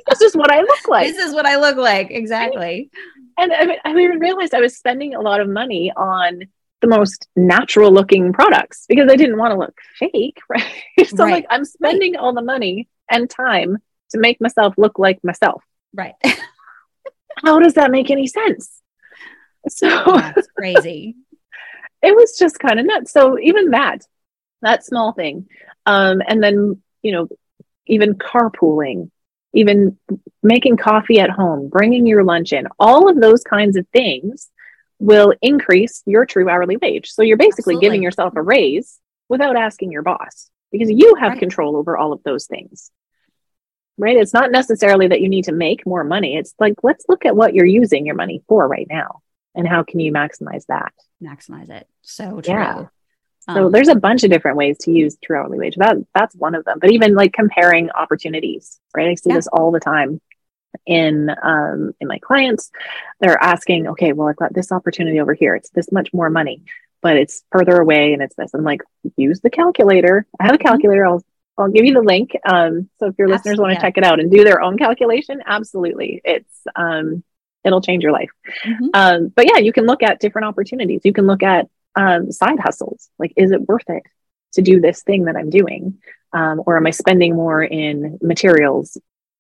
this 0.10 0.22
is 0.22 0.36
what 0.36 0.52
I 0.52 0.62
look 0.62 0.88
like." 0.88 1.06
this 1.08 1.24
is 1.24 1.36
what 1.36 1.46
I 1.46 1.58
look 1.58 1.78
like 1.78 2.10
exactly. 2.10 2.90
And 3.38 3.54
I, 3.54 3.66
mean, 3.66 3.78
I 3.86 3.92
even 3.92 4.20
realized 4.20 4.56
I 4.56 4.60
was 4.60 4.76
spending 4.76 5.14
a 5.14 5.22
lot 5.22 5.40
of 5.40 5.48
money 5.48 5.94
on 5.96 6.42
the 6.82 6.88
most 6.88 7.28
natural 7.36 7.92
looking 7.92 8.32
products 8.34 8.86
because 8.88 9.10
I 9.12 9.16
didn't 9.16 9.38
want 9.38 9.52
to 9.54 9.58
look 9.60 9.78
fake, 9.98 10.38
right? 10.50 10.64
so 11.08 11.24
Right. 11.26 11.32
like 11.32 11.46
I'm 11.50 11.66
spending 11.66 12.16
all 12.16 12.34
the 12.34 12.42
money 12.42 12.88
and 13.10 13.30
time 13.30 13.78
to 14.12 14.20
make 14.20 14.40
myself 14.42 14.76
look 14.78 14.98
like 15.00 15.24
myself. 15.24 15.64
Right, 15.94 16.14
How 17.46 17.60
does 17.60 17.74
that 17.76 17.92
make 17.92 18.12
any 18.12 18.28
sense? 18.28 18.82
So 19.68 19.88
that's 20.16 20.48
crazy. 20.58 21.16
it 22.02 22.16
was 22.16 22.38
just 22.38 22.60
kind 22.60 22.80
of 22.80 22.86
nuts. 22.86 23.12
So 23.12 23.38
even 23.40 23.72
that, 23.72 24.06
that 24.62 24.86
small 24.86 25.14
thing, 25.14 25.48
um, 25.86 26.22
and 26.28 26.42
then 26.44 26.82
you 27.02 27.12
know, 27.12 27.28
even 27.88 28.14
carpooling, 28.16 29.10
even 29.54 29.98
making 30.44 30.78
coffee 30.78 31.20
at 31.20 31.30
home, 31.30 31.70
bringing 31.70 32.06
your 32.06 32.24
lunch 32.24 32.54
in, 32.54 32.68
all 32.80 33.10
of 33.10 33.20
those 33.20 33.44
kinds 33.44 33.76
of 33.78 33.88
things 33.90 34.50
will 35.00 35.34
increase 35.42 36.04
your 36.06 36.26
true 36.26 36.50
hourly 36.50 36.78
wage. 36.78 37.12
So 37.12 37.22
you're 37.22 37.38
basically 37.38 37.74
Absolutely. 37.76 37.86
giving 37.88 38.04
yourself 38.04 38.34
a 38.36 38.42
raise 38.42 39.00
without 39.30 39.56
asking 39.56 39.92
your 39.92 40.02
boss 40.02 40.50
because 40.72 40.90
you 40.92 41.16
have 41.16 41.32
Right. 41.32 41.40
control 41.40 41.76
over 41.78 41.98
all 41.98 42.14
of 42.14 42.22
those 42.24 42.46
things. 42.48 42.92
Right? 43.98 44.16
It's 44.18 44.34
not 44.34 44.52
necessarily 44.52 45.08
that 45.08 45.20
you 45.22 45.28
need 45.30 45.46
to 45.46 45.52
make 45.52 45.86
more 45.86 46.04
money. 46.04 46.38
It's 46.38 46.54
like 46.60 46.76
let's 46.84 47.06
look 47.10 47.26
at 47.26 47.36
what 47.36 47.54
you're 47.54 47.66
using 47.66 48.06
your 48.06 48.16
money 48.16 48.42
for 48.48 48.68
right 48.68 48.88
now 48.90 49.22
and 49.56 49.68
how 49.68 49.84
can 49.84 50.00
you 50.00 50.12
maximize 50.14 50.66
that. 50.68 50.94
Maximize 51.22 51.70
it. 51.70 51.88
So 52.02 52.40
true. 52.42 52.54
Yeah. 52.54 52.86
So 53.42 53.66
Um, 53.66 53.72
there's 53.72 53.88
a 53.88 53.96
bunch 53.96 54.24
of 54.24 54.30
different 54.30 54.58
ways 54.58 54.78
to 54.80 54.92
use 54.92 55.18
true 55.24 55.38
hourly 55.38 55.58
wage. 55.58 55.76
That 55.76 55.98
that's 56.14 56.36
one 56.36 56.56
of 56.56 56.66
them. 56.66 56.78
But 56.80 56.92
even 56.92 57.14
like 57.14 57.34
comparing 57.34 57.90
opportunities, 57.92 58.80
right? 58.96 59.08
I 59.10 59.16
see 59.16 59.30
Yeah. 59.32 59.36
this 59.38 59.48
all 59.48 59.72
the 59.72 59.80
time 59.80 60.22
in 60.86 61.30
um 61.42 61.94
in 62.00 62.08
my 62.08 62.20
clients. 62.20 62.72
They're 63.20 63.42
asking, 63.42 63.88
okay, 63.90 64.14
well, 64.14 64.28
I've 64.28 64.36
got 64.36 64.54
this 64.54 64.72
opportunity 64.72 65.20
over 65.20 65.34
here. 65.34 65.56
It's 65.56 65.70
this 65.72 65.92
much 65.92 66.14
more 66.14 66.30
money. 66.30 66.64
but 67.02 67.18
it's 67.18 67.44
further 67.52 67.78
away 67.78 68.14
and 68.14 68.22
it's 68.22 68.36
this. 68.36 68.54
I'm 68.54 68.64
like, 68.64 68.82
use 69.16 69.40
the 69.42 69.50
calculator. 69.50 70.26
I 70.40 70.46
have 70.46 70.56
a 70.56 70.58
mm-hmm. 70.58 70.68
calculator. 70.68 71.06
I'll 71.06 71.24
I'll 71.58 71.70
give 71.70 71.86
you 71.86 71.94
the 71.94 72.02
link. 72.02 72.32
Um, 72.46 72.90
so 73.00 73.08
if 73.08 73.16
your 73.18 73.28
listeners 73.28 73.58
want 73.58 73.74
to 73.74 73.82
check 73.82 73.98
it 73.98 74.06
out 74.06 74.22
and 74.22 74.32
do 74.32 74.46
their 74.46 74.62
own 74.62 74.78
calculation, 74.78 75.42
absolutely, 75.46 76.22
it's 76.24 76.62
um, 76.76 77.22
it'll 77.66 77.82
change 77.82 78.02
your 78.02 78.14
life. 78.14 78.30
Mm-hmm. 78.66 78.86
Um, 78.94 79.28
but 79.36 79.46
yeah, 79.46 79.58
you 79.58 79.74
can 79.74 79.86
look 79.86 80.02
at 80.02 80.22
different 80.22 80.48
opportunities. 80.48 81.02
You 81.04 81.12
can 81.12 81.28
look 81.28 81.44
at 81.44 81.68
um, 81.96 82.32
side 82.32 82.60
hustles. 82.60 83.10
Like, 83.20 83.34
is 83.36 83.52
it 83.52 83.68
worth 83.68 83.90
it 83.90 84.04
to 84.54 84.62
do 84.62 84.80
this 84.80 85.04
thing 85.04 85.26
that 85.26 85.36
I'm 85.36 85.50
doing, 85.50 86.00
um, 86.32 86.64
or 86.66 86.78
am 86.78 86.88
I 86.88 86.92
spending 86.92 87.36
more 87.36 87.62
in 87.62 88.18
materials 88.22 88.98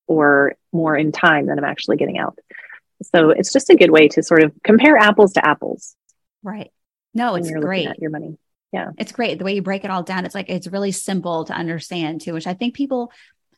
or 0.10 0.56
more 0.74 0.98
in 0.98 1.12
time 1.12 1.46
than 1.46 1.58
I'm 1.58 1.66
actually 1.66 1.98
getting 1.98 2.18
out? 2.18 2.38
So 3.02 3.30
it's 3.30 3.54
just 3.54 3.70
a 3.70 3.76
good 3.76 3.92
way 3.92 4.10
to 4.10 4.24
sort 4.24 4.44
of 4.44 4.52
compare 4.64 4.98
apples 4.98 5.34
to 5.34 5.48
apples. 5.48 5.96
Right. 6.44 6.72
No, 7.14 7.36
it's 7.36 7.50
great. 7.50 7.88
your 8.00 8.12
money. 8.12 8.38
Yeah. 8.74 8.90
It's 8.98 9.12
great. 9.12 9.40
The 9.40 9.46
way 9.46 9.56
you 9.56 9.62
break 9.62 9.84
it 9.84 9.92
all 9.92 10.04
down, 10.04 10.26
it's 10.26 10.36
like 10.36 10.50
it's 10.50 10.68
really 10.68 10.92
simple 10.92 11.46
to 11.46 11.54
understand 11.54 12.22
too, 12.22 12.34
which 12.34 12.48
I 12.48 12.54
think 12.54 12.76
people 12.76 13.12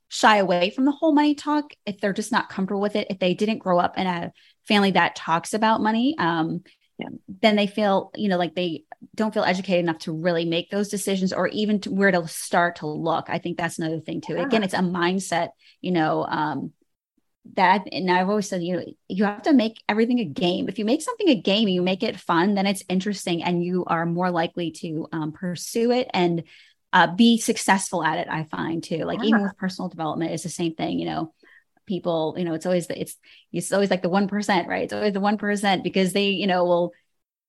shy 0.10 0.38
away 0.38 0.70
from 0.70 0.86
the 0.86 0.92
whole 0.92 1.14
money 1.14 1.36
talk 1.36 1.74
if 1.86 2.00
they're 2.00 2.14
just 2.14 2.32
not 2.32 2.50
comfortable 2.50 2.82
with 2.82 2.96
it. 2.96 3.08
If 3.10 3.20
they 3.20 3.34
didn't 3.34 3.60
grow 3.60 3.80
up 3.80 3.98
in 3.98 4.08
a 4.08 4.32
family 4.68 4.92
that 4.92 5.16
talks 5.16 5.54
about 5.54 5.82
money, 5.82 6.16
um, 6.18 6.64
yeah. 7.02 7.36
then 7.42 7.56
they 7.56 7.68
feel, 7.68 8.12
you 8.16 8.30
know, 8.30 8.38
like 8.38 8.56
they 8.56 8.84
don't 9.16 9.34
feel 9.34 9.44
educated 9.44 9.84
enough 9.84 10.00
to 10.00 10.14
really 10.14 10.46
make 10.46 10.70
those 10.70 10.90
decisions 10.90 11.34
or 11.34 11.48
even 11.48 11.80
to 11.82 11.92
where 11.92 12.12
to 12.12 12.28
start 12.28 12.78
to 12.78 12.88
look. 12.88 13.26
I 13.30 13.40
think 13.40 13.58
that's 13.58 13.80
another 13.80 14.00
thing 14.00 14.22
too. 14.22 14.36
Yeah. 14.36 14.46
Again, 14.46 14.64
it's 14.64 14.74
a 14.74 14.78
mindset, 14.78 15.50
you 15.82 15.92
know, 15.92 16.26
um, 16.26 16.72
that 17.56 17.88
and 17.92 18.12
I've 18.12 18.30
always 18.30 18.48
said, 18.48 18.62
you 18.64 18.78
know, 18.78 18.84
you 19.08 19.24
have 19.24 19.42
to 19.44 19.54
make 19.54 19.82
everything 19.90 20.20
a 20.20 20.26
game. 20.26 20.70
If 20.70 20.78
you 20.78 20.86
make 20.86 21.02
something 21.02 21.30
a 21.30 21.42
game, 21.42 21.68
you 21.68 21.82
make 21.82 22.04
it 22.04 22.20
fun, 22.20 22.54
then 22.54 22.68
it's 22.68 22.84
interesting 22.88 23.44
and 23.44 23.64
you 23.64 23.84
are 23.86 24.06
more 24.06 24.30
likely 24.30 24.72
to 24.72 25.08
um, 25.12 25.32
pursue 25.32 25.92
it 25.92 26.08
and 26.14 26.44
uh, 26.94 27.16
be 27.16 27.38
successful 27.40 28.04
at 28.04 28.20
it. 28.20 28.28
I 28.30 28.44
find 28.44 28.84
too, 28.84 29.06
like 29.06 29.20
yeah. 29.20 29.30
even 29.30 29.44
with 29.44 29.58
personal 29.58 29.90
development, 29.90 30.32
it's 30.32 30.44
the 30.44 30.50
same 30.50 30.76
thing. 30.76 31.00
You 31.00 31.06
know, 31.06 31.34
people, 31.92 32.36
you 32.38 32.46
know, 32.46 32.54
it's 32.54 32.66
always 32.66 32.88
the, 32.88 33.00
it's 33.00 33.18
it's 33.52 33.72
always 33.72 33.90
like 33.90 34.02
the 34.02 34.10
one 34.10 34.28
percent, 34.28 34.68
right? 34.68 34.84
It's 34.84 34.94
always 34.94 35.14
the 35.14 35.20
one 35.20 35.38
percent 35.38 35.84
because 35.84 36.14
they, 36.14 36.30
you 36.30 36.48
know, 36.48 36.64
will 36.64 36.92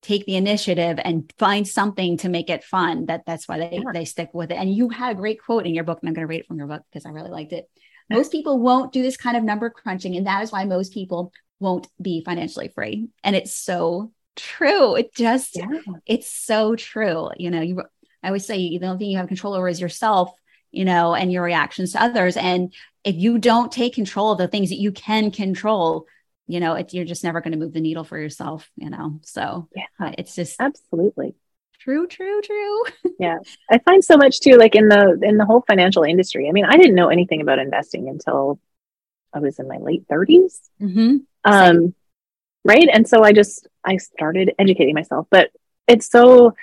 take 0.01 0.25
the 0.25 0.35
initiative 0.35 0.99
and 1.03 1.31
find 1.39 1.67
something 1.67 2.17
to 2.17 2.29
make 2.29 2.49
it 2.49 2.63
fun. 2.63 3.05
That 3.05 3.25
that's 3.25 3.47
why 3.47 3.57
they 3.59 3.69
yeah. 3.77 3.91
they 3.93 4.05
stick 4.05 4.29
with 4.33 4.51
it. 4.51 4.57
And 4.57 4.73
you 4.73 4.89
had 4.89 5.13
a 5.13 5.19
great 5.19 5.41
quote 5.41 5.65
in 5.65 5.73
your 5.73 5.85
book, 5.85 5.99
and 6.01 6.09
I'm 6.09 6.13
going 6.13 6.27
to 6.27 6.29
read 6.29 6.41
it 6.41 6.47
from 6.47 6.57
your 6.57 6.67
book 6.67 6.83
because 6.91 7.05
I 7.05 7.11
really 7.11 7.31
liked 7.31 7.53
it 7.53 7.69
most 8.09 8.31
people 8.31 8.59
won't 8.59 8.91
do 8.91 9.01
this 9.01 9.17
kind 9.17 9.37
of 9.37 9.43
number 9.43 9.69
crunching. 9.69 10.15
And 10.15 10.27
that 10.27 10.43
is 10.43 10.51
why 10.51 10.65
most 10.65 10.93
people 10.93 11.31
won't 11.59 11.87
be 12.01 12.23
financially 12.23 12.69
free. 12.69 13.09
And 13.23 13.35
it's 13.35 13.55
so 13.55 14.11
true. 14.35 14.95
It 14.95 15.13
just, 15.15 15.57
yeah. 15.57 15.67
it's 16.05 16.29
so 16.29 16.75
true. 16.75 17.29
You 17.37 17.51
know, 17.51 17.61
you, 17.61 17.81
I 18.21 18.27
always 18.27 18.45
say 18.45 18.77
the 18.77 18.85
only 18.85 18.99
thing 18.99 19.11
you 19.11 19.17
have 19.17 19.27
control 19.27 19.53
over 19.53 19.67
is 19.67 19.81
yourself, 19.81 20.31
you 20.71 20.85
know, 20.85 21.13
and 21.13 21.31
your 21.31 21.43
reactions 21.43 21.93
to 21.93 22.01
others. 22.01 22.37
And 22.37 22.73
if 23.03 23.15
you 23.15 23.37
don't 23.37 23.71
take 23.71 23.93
control 23.93 24.31
of 24.31 24.37
the 24.37 24.47
things 24.47 24.69
that 24.69 24.79
you 24.79 24.91
can 24.91 25.31
control, 25.31 26.07
you 26.47 26.59
know, 26.59 26.73
it, 26.73 26.93
you're 26.93 27.05
just 27.05 27.23
never 27.23 27.41
going 27.41 27.51
to 27.51 27.57
move 27.57 27.73
the 27.73 27.81
needle 27.81 28.03
for 28.03 28.17
yourself, 28.17 28.69
you 28.75 28.89
know? 28.89 29.19
So 29.23 29.67
yeah, 29.75 30.13
it's 30.17 30.35
just 30.35 30.55
absolutely. 30.59 31.35
True 31.79 32.07
true 32.07 32.41
true. 32.41 32.83
Yeah. 33.19 33.39
I 33.69 33.77
find 33.79 34.03
so 34.03 34.17
much 34.17 34.39
too 34.39 34.57
like 34.57 34.75
in 34.75 34.87
the 34.87 35.19
in 35.21 35.37
the 35.37 35.45
whole 35.45 35.63
financial 35.67 36.03
industry. 36.03 36.47
I 36.47 36.51
mean 36.51 36.65
i 36.65 36.77
didn't 36.77 36.95
know 36.95 37.09
anything 37.09 37.41
about 37.41 37.59
investing 37.59 38.09
until 38.09 38.59
i 39.33 39.39
was 39.39 39.59
in 39.59 39.67
my 39.67 39.77
late 39.77 40.07
30s 40.07 40.59
mm-hmm. 40.81 41.17
um 41.45 41.93
right? 42.65 42.89
And 42.91 43.07
so 43.07 43.23
i 43.23 43.33
just 43.33 43.67
i 43.83 43.97
started 43.97 44.53
educating 44.57 44.95
myself. 44.95 45.27
But 45.29 45.51
it's 45.87 46.09
so 46.09 46.53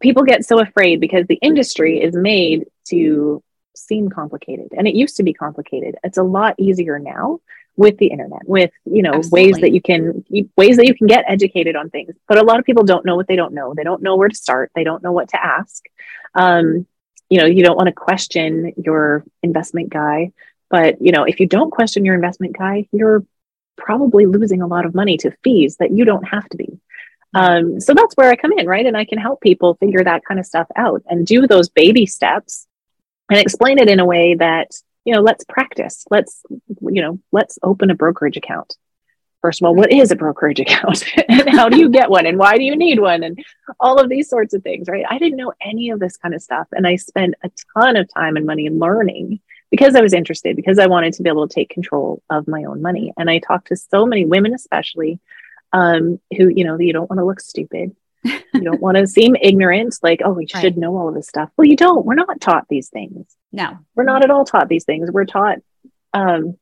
people 0.00 0.24
get 0.24 0.44
so 0.44 0.60
afraid 0.60 1.00
because 1.00 1.26
the 1.28 1.38
industry 1.40 2.02
is 2.02 2.14
made 2.14 2.66
to 2.88 3.42
seem 3.74 4.08
complicated 4.08 4.68
and 4.76 4.86
it 4.86 4.94
used 4.94 5.16
to 5.16 5.22
be 5.22 5.32
complicated. 5.32 5.96
It's 6.02 6.18
a 6.18 6.22
lot 6.22 6.54
easier 6.58 6.98
now 6.98 7.40
with 7.76 7.98
the 7.98 8.06
internet 8.06 8.42
with 8.46 8.70
you 8.84 9.02
know 9.02 9.14
Absolutely. 9.14 9.46
ways 9.46 9.60
that 9.60 9.72
you 9.72 9.82
can 9.82 10.24
ways 10.56 10.76
that 10.76 10.86
you 10.86 10.94
can 10.94 11.06
get 11.06 11.24
educated 11.28 11.76
on 11.76 11.90
things. 11.90 12.14
But 12.28 12.38
a 12.38 12.44
lot 12.44 12.58
of 12.58 12.64
people 12.64 12.84
don't 12.84 13.04
know 13.04 13.16
what 13.16 13.26
they 13.26 13.36
don't 13.36 13.54
know. 13.54 13.74
They 13.74 13.84
don't 13.84 14.02
know 14.02 14.16
where 14.16 14.28
to 14.28 14.36
start. 14.36 14.70
They 14.74 14.84
don't 14.84 15.02
know 15.02 15.12
what 15.12 15.30
to 15.30 15.44
ask. 15.44 15.84
Um, 16.34 16.86
you 17.28 17.40
know 17.40 17.46
you 17.46 17.64
don't 17.64 17.76
want 17.76 17.88
to 17.88 17.92
question 17.92 18.72
your 18.76 19.24
investment 19.42 19.90
guy. 19.90 20.32
But 20.70 21.00
you 21.00 21.12
know 21.12 21.24
if 21.24 21.40
you 21.40 21.46
don't 21.46 21.70
question 21.70 22.04
your 22.04 22.14
investment 22.14 22.56
guy 22.56 22.88
you're 22.92 23.24
probably 23.76 24.26
losing 24.26 24.62
a 24.62 24.66
lot 24.68 24.86
of 24.86 24.94
money 24.94 25.16
to 25.18 25.32
fees 25.42 25.76
that 25.78 25.90
you 25.90 26.04
don't 26.04 26.24
have 26.24 26.48
to 26.48 26.56
be. 26.56 26.78
Um, 27.34 27.80
so 27.80 27.94
that's 27.94 28.14
where 28.14 28.30
i 28.30 28.36
come 28.36 28.52
in 28.52 28.66
right? 28.66 28.86
And 28.86 28.96
i 28.96 29.04
can 29.04 29.18
help 29.18 29.40
people 29.40 29.74
figure 29.74 30.04
that 30.04 30.24
kind 30.24 30.38
of 30.38 30.46
stuff 30.46 30.68
out 30.76 31.02
and 31.08 31.26
do 31.26 31.48
those 31.48 31.68
baby 31.68 32.06
steps 32.06 32.68
and 33.30 33.38
explain 33.38 33.78
it 33.78 33.88
in 33.88 34.00
a 34.00 34.04
way 34.04 34.34
that 34.34 34.70
you 35.04 35.12
know, 35.14 35.20
let's 35.20 35.44
practice. 35.44 36.04
Let's, 36.10 36.42
you 36.80 37.02
know, 37.02 37.20
let's 37.30 37.58
open 37.62 37.90
a 37.90 37.94
brokerage 37.94 38.36
account. 38.36 38.76
First 39.42 39.60
of 39.60 39.66
all, 39.66 39.74
what 39.74 39.92
is 39.92 40.10
a 40.10 40.16
brokerage 40.16 40.60
account 40.60 41.04
and 41.28 41.50
how 41.50 41.68
do 41.68 41.78
you 41.78 41.90
get 41.90 42.10
one 42.10 42.26
and 42.26 42.38
why 42.38 42.56
do 42.56 42.64
you 42.64 42.74
need 42.74 42.98
one 42.98 43.22
and 43.22 43.38
all 43.78 43.98
of 44.00 44.08
these 44.08 44.30
sorts 44.30 44.54
of 44.54 44.62
things, 44.62 44.88
right? 44.88 45.04
I 45.08 45.18
didn't 45.18 45.36
know 45.36 45.52
any 45.60 45.90
of 45.90 46.00
this 46.00 46.16
kind 46.16 46.34
of 46.34 46.42
stuff. 46.42 46.66
And 46.72 46.86
I 46.86 46.96
spent 46.96 47.34
a 47.44 47.50
ton 47.76 47.96
of 47.96 48.08
time 48.12 48.36
and 48.36 48.46
money 48.46 48.70
learning 48.70 49.40
because 49.70 49.94
I 49.94 50.00
was 50.00 50.14
interested, 50.14 50.56
because 50.56 50.78
I 50.78 50.86
wanted 50.86 51.12
to 51.14 51.22
be 51.22 51.28
able 51.28 51.46
to 51.46 51.54
take 51.54 51.68
control 51.68 52.22
of 52.30 52.48
my 52.48 52.64
own 52.64 52.80
money. 52.80 53.12
And 53.18 53.28
I 53.28 53.38
talked 53.38 53.68
to 53.68 53.76
so 53.76 54.06
many 54.06 54.24
women, 54.24 54.54
especially, 54.54 55.20
um, 55.72 56.20
who, 56.36 56.48
you 56.48 56.64
know, 56.64 56.78
you 56.78 56.92
don't 56.92 57.10
want 57.10 57.18
to 57.18 57.26
look 57.26 57.40
stupid 57.40 57.94
you 58.24 58.60
don't 58.62 58.80
want 58.80 58.96
to 58.96 59.06
seem 59.06 59.36
ignorant, 59.40 59.96
like, 60.02 60.20
oh, 60.24 60.32
we 60.32 60.46
should 60.46 60.62
right. 60.62 60.76
know 60.76 60.96
all 60.96 61.08
of 61.08 61.14
this 61.14 61.28
stuff. 61.28 61.50
Well, 61.56 61.66
you 61.66 61.76
don't. 61.76 62.04
We're 62.04 62.14
not 62.14 62.40
taught 62.40 62.66
these 62.68 62.88
things. 62.88 63.26
No, 63.52 63.78
we're 63.94 64.04
not 64.04 64.24
at 64.24 64.30
all 64.30 64.44
taught 64.44 64.68
these 64.68 64.84
things. 64.84 65.10
We're 65.10 65.26
taught, 65.26 65.58
um, 66.12 66.56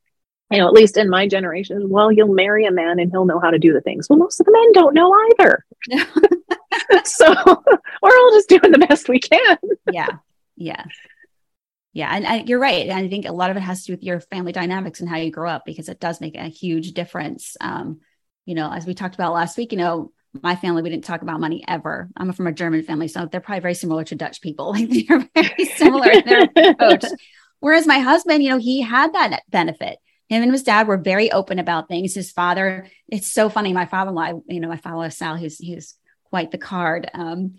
you 0.51 0.59
know, 0.59 0.67
at 0.67 0.75
least 0.75 0.97
in 0.97 1.09
my 1.09 1.27
generation, 1.27 1.89
well, 1.89 2.13
you'll 2.13 2.35
marry 2.35 2.67
a 2.67 2.71
man 2.71 2.99
and 2.99 3.11
he'll 3.11 3.25
know 3.25 3.41
how 3.41 3.51
to 3.51 3.59
do 3.59 3.73
the 3.73 3.81
things. 3.81 4.09
Well, 4.09 4.19
most 4.19 4.41
of 4.41 4.47
the 4.47 4.53
men 4.53 4.73
don't 4.73 4.95
know 4.95 5.15
either. 5.31 5.65
so 7.05 7.33
we're 8.03 8.19
all 8.19 8.33
just 8.33 8.49
doing 8.49 8.73
the 8.73 8.87
best 8.87 9.09
we 9.09 9.19
can. 9.19 9.57
yeah. 9.91 10.09
Yeah. 10.57 10.85
Yeah. 11.95 12.15
And, 12.15 12.25
and, 12.25 12.49
you're 12.49 12.59
right. 12.59 12.89
And 12.89 12.93
I 12.93 13.09
think 13.09 13.27
a 13.27 13.33
lot 13.33 13.51
of 13.51 13.57
it 13.57 13.61
has 13.61 13.81
to 13.81 13.87
do 13.87 13.93
with 13.95 14.03
your 14.03 14.21
family 14.21 14.53
dynamics 14.53 15.01
and 15.01 15.09
how 15.09 15.17
you 15.17 15.31
grow 15.31 15.51
up 15.51 15.65
because 15.65 15.89
it 15.89 16.01
does 16.01 16.21
make 16.21 16.37
a 16.37 16.49
huge 16.49 16.93
difference. 16.93 17.57
Um, 17.61 18.01
you 18.45 18.55
know, 18.55 18.71
as 18.71 18.87
we 18.87 18.95
talked 18.95 19.15
about 19.15 19.33
last 19.33 19.57
week, 19.57 19.73
you 19.73 19.79
know, 19.79 20.13
my 20.41 20.57
family, 20.57 20.83
we 20.83 20.91
didn't 20.91 21.05
talk 21.05 21.23
about 21.23 21.41
money 21.41 21.65
ever. 21.69 22.09
I'm 22.17 22.33
from 22.33 22.47
a 22.47 22.53
German 22.53 22.83
family, 22.83 23.09
so 23.09 23.27
they're 23.27 23.41
probably 23.41 23.61
very 23.61 23.75
similar 23.75 24.05
to 24.05 24.15
Dutch 24.15 24.41
people. 24.41 24.73
Like 24.73 24.89
they're 24.89 25.29
very 25.35 25.65
similar 25.77 26.11
in 26.11 26.25
their 26.25 26.71
approach. 26.71 27.05
Whereas 27.61 27.87
my 27.87 27.99
husband, 27.99 28.43
you 28.43 28.51
know, 28.51 28.59
he 28.59 28.81
had 28.81 29.13
that 29.13 29.43
benefit. 29.49 29.99
Him 30.29 30.43
and 30.43 30.53
his 30.53 30.63
dad 30.63 30.89
were 30.89 30.97
very 30.97 31.31
open 31.31 31.59
about 31.59 31.89
things. 31.89 32.15
His 32.15 32.33
father, 32.33 32.89
it's 33.09 33.29
so 33.29 33.49
funny. 33.49 33.73
My 33.73 33.87
father-in-law, 33.87 34.41
you 34.49 34.61
know, 34.61 34.69
my 34.69 34.79
father-in-law 34.79 35.11
Sal, 35.11 35.37
he's 35.37 35.59
he's 35.59 35.95
quite 36.31 36.51
the 36.51 36.59
card. 36.59 37.11
Um, 37.13 37.57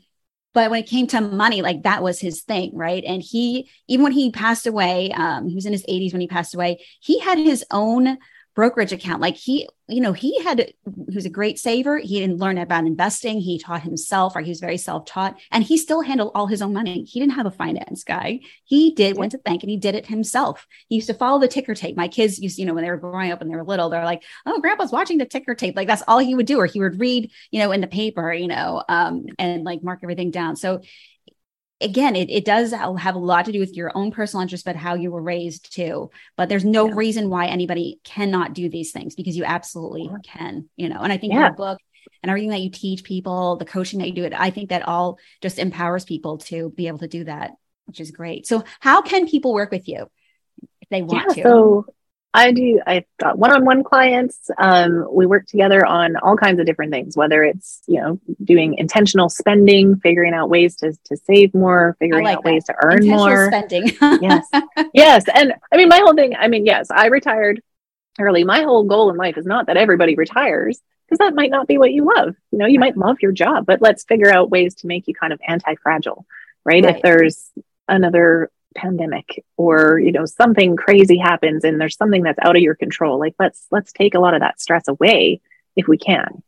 but 0.53 0.69
when 0.69 0.81
it 0.81 0.89
came 0.89 1.07
to 1.07 1.21
money, 1.21 1.61
like 1.61 1.83
that 1.83 2.03
was 2.03 2.19
his 2.19 2.41
thing, 2.41 2.71
right? 2.73 3.03
And 3.03 3.21
he, 3.21 3.69
even 3.87 4.03
when 4.03 4.11
he 4.11 4.31
passed 4.31 4.67
away, 4.67 5.11
um, 5.11 5.47
he 5.47 5.55
was 5.55 5.65
in 5.65 5.73
his 5.73 5.85
80s 5.85 6.11
when 6.11 6.21
he 6.21 6.27
passed 6.27 6.53
away. 6.53 6.83
He 6.99 7.19
had 7.19 7.37
his 7.37 7.65
own 7.71 8.17
brokerage 8.55 8.93
account. 8.93 9.21
Like 9.21 9.35
he, 9.35 9.67
you 9.87 9.99
know, 9.99 10.13
he 10.13 10.41
had, 10.43 10.59
he 10.59 11.15
was 11.15 11.25
a 11.25 11.29
great 11.29 11.59
saver. 11.59 11.97
He 11.97 12.19
didn't 12.19 12.37
learn 12.37 12.57
about 12.57 12.85
investing. 12.85 13.39
He 13.39 13.59
taught 13.59 13.81
himself, 13.81 14.35
or 14.35 14.41
he 14.41 14.49
was 14.49 14.59
very 14.59 14.77
self 14.77 15.05
taught, 15.05 15.39
and 15.51 15.63
he 15.63 15.77
still 15.77 16.01
handled 16.01 16.31
all 16.35 16.47
his 16.47 16.61
own 16.61 16.73
money. 16.73 17.03
He 17.03 17.19
didn't 17.19 17.33
have 17.33 17.45
a 17.45 17.51
finance 17.51 18.03
guy. 18.03 18.41
He 18.63 18.93
did, 18.93 19.17
went 19.17 19.31
to 19.31 19.37
bank 19.39 19.63
and 19.63 19.69
he 19.69 19.77
did 19.77 19.95
it 19.95 20.05
himself. 20.05 20.67
He 20.87 20.95
used 20.95 21.07
to 21.07 21.13
follow 21.13 21.39
the 21.39 21.47
ticker 21.47 21.73
tape. 21.73 21.97
My 21.97 22.07
kids 22.07 22.39
used, 22.39 22.57
you 22.57 22.65
know, 22.65 22.73
when 22.73 22.83
they 22.83 22.89
were 22.91 22.97
growing 22.97 23.31
up 23.31 23.41
and 23.41 23.49
they 23.49 23.55
were 23.55 23.63
little, 23.63 23.89
they're 23.89 24.05
like, 24.05 24.23
oh, 24.45 24.61
grandpa's 24.61 24.91
watching 24.91 25.17
the 25.17 25.25
ticker 25.25 25.55
tape. 25.55 25.75
Like 25.75 25.87
that's 25.87 26.03
all 26.07 26.19
he 26.19 26.35
would 26.35 26.45
do, 26.45 26.59
or 26.59 26.65
he 26.65 26.79
would 26.79 26.99
read, 26.99 27.31
you 27.51 27.59
know, 27.59 27.71
in 27.71 27.81
the 27.81 27.87
paper, 27.87 28.31
you 28.31 28.47
know, 28.47 28.83
um, 28.87 29.25
and 29.39 29.63
like 29.63 29.83
mark 29.83 29.99
everything 30.03 30.31
down. 30.31 30.55
So 30.55 30.81
again, 31.81 32.15
it, 32.15 32.29
it 32.29 32.45
does 32.45 32.71
have 32.71 33.15
a 33.15 33.19
lot 33.19 33.45
to 33.45 33.51
do 33.51 33.59
with 33.59 33.75
your 33.75 33.91
own 33.95 34.11
personal 34.11 34.41
interest, 34.41 34.65
but 34.65 34.75
how 34.75 34.95
you 34.95 35.11
were 35.11 35.21
raised 35.21 35.73
too. 35.73 36.09
But 36.37 36.49
there's 36.49 36.65
no 36.65 36.87
yeah. 36.87 36.93
reason 36.95 37.29
why 37.29 37.47
anybody 37.47 37.99
cannot 38.03 38.53
do 38.53 38.69
these 38.69 38.91
things 38.91 39.15
because 39.15 39.35
you 39.35 39.43
absolutely 39.43 40.09
can, 40.23 40.69
you 40.75 40.89
know. 40.89 40.99
And 40.99 41.11
I 41.11 41.17
think 41.17 41.33
yeah. 41.33 41.41
your 41.41 41.53
book 41.53 41.79
and 42.21 42.29
everything 42.29 42.51
that 42.51 42.61
you 42.61 42.69
teach 42.69 43.03
people, 43.03 43.57
the 43.57 43.65
coaching 43.65 43.99
that 43.99 44.07
you 44.07 44.13
do 44.13 44.23
it, 44.23 44.33
I 44.33 44.49
think 44.49 44.69
that 44.69 44.87
all 44.87 45.19
just 45.41 45.59
empowers 45.59 46.05
people 46.05 46.37
to 46.39 46.69
be 46.71 46.87
able 46.87 46.99
to 46.99 47.07
do 47.07 47.25
that, 47.25 47.51
which 47.85 47.99
is 47.99 48.11
great. 48.11 48.47
So 48.47 48.63
how 48.79 49.01
can 49.01 49.27
people 49.27 49.53
work 49.53 49.71
with 49.71 49.87
you 49.87 50.07
if 50.81 50.89
they 50.89 51.01
want 51.01 51.37
yeah, 51.37 51.43
to? 51.43 51.49
So 51.49 51.85
I 52.35 52.51
do. 52.51 52.81
I've 52.85 53.05
got 53.19 53.37
one-on-one 53.37 53.83
clients. 53.83 54.49
Um, 54.57 55.07
we 55.11 55.27
work 55.27 55.45
together 55.45 55.85
on 55.85 56.15
all 56.17 56.35
kinds 56.35 56.59
of 56.59 56.65
different 56.65 56.91
things, 56.91 57.15
whether 57.15 57.43
it's 57.43 57.81
you 57.87 58.01
know 58.01 58.19
doing 58.43 58.75
intentional 58.75 59.29
spending, 59.29 59.97
figuring 59.97 60.33
out 60.33 60.49
ways 60.49 60.75
to 60.77 60.93
to 61.05 61.17
save 61.17 61.53
more, 61.53 61.95
figuring 61.99 62.25
like 62.25 62.37
out 62.37 62.43
that. 62.43 62.51
ways 62.51 62.63
to 62.65 62.75
earn 62.83 63.07
more. 63.07 63.47
Spending. 63.47 63.91
yes, 64.21 64.47
yes, 64.93 65.25
and 65.33 65.53
I 65.71 65.77
mean 65.77 65.89
my 65.89 65.99
whole 65.99 66.15
thing. 66.15 66.35
I 66.35 66.47
mean, 66.47 66.65
yes, 66.65 66.87
I 66.89 67.07
retired 67.07 67.61
early. 68.19 68.43
My 68.43 68.61
whole 68.63 68.83
goal 68.83 69.09
in 69.11 69.15
life 69.15 69.37
is 69.37 69.45
not 69.45 69.67
that 69.67 69.77
everybody 69.77 70.15
retires. 70.15 70.81
because 71.05 71.19
that 71.19 71.35
might 71.35 71.51
not 71.51 71.67
be 71.67 71.77
what 71.77 71.91
you 71.91 72.09
love. 72.15 72.35
You 72.51 72.57
know, 72.57 72.65
you 72.65 72.79
might 72.79 72.97
love 72.97 73.17
your 73.21 73.31
job, 73.31 73.65
but 73.65 73.81
let's 73.81 74.03
figure 74.05 74.31
out 74.31 74.49
ways 74.49 74.75
to 74.75 74.87
make 74.87 75.07
you 75.07 75.13
kind 75.13 75.33
of 75.33 75.39
anti-fragile, 75.47 76.25
right? 76.65 76.83
right. 76.83 76.95
If 76.95 77.01
there's 77.01 77.51
another 77.87 78.49
pandemic 78.75 79.43
or 79.57 79.99
you 79.99 80.11
know 80.11 80.25
something 80.25 80.75
crazy 80.75 81.17
happens 81.17 81.63
and 81.63 81.79
there's 81.79 81.97
something 81.97 82.23
that's 82.23 82.39
out 82.41 82.55
of 82.55 82.61
your 82.61 82.75
control 82.75 83.19
like 83.19 83.35
let's 83.39 83.67
let's 83.71 83.91
take 83.91 84.15
a 84.15 84.19
lot 84.19 84.33
of 84.33 84.41
that 84.41 84.59
stress 84.59 84.87
away 84.87 85.41
if 85.75 85.87
we 85.87 85.97
can. 85.97 86.43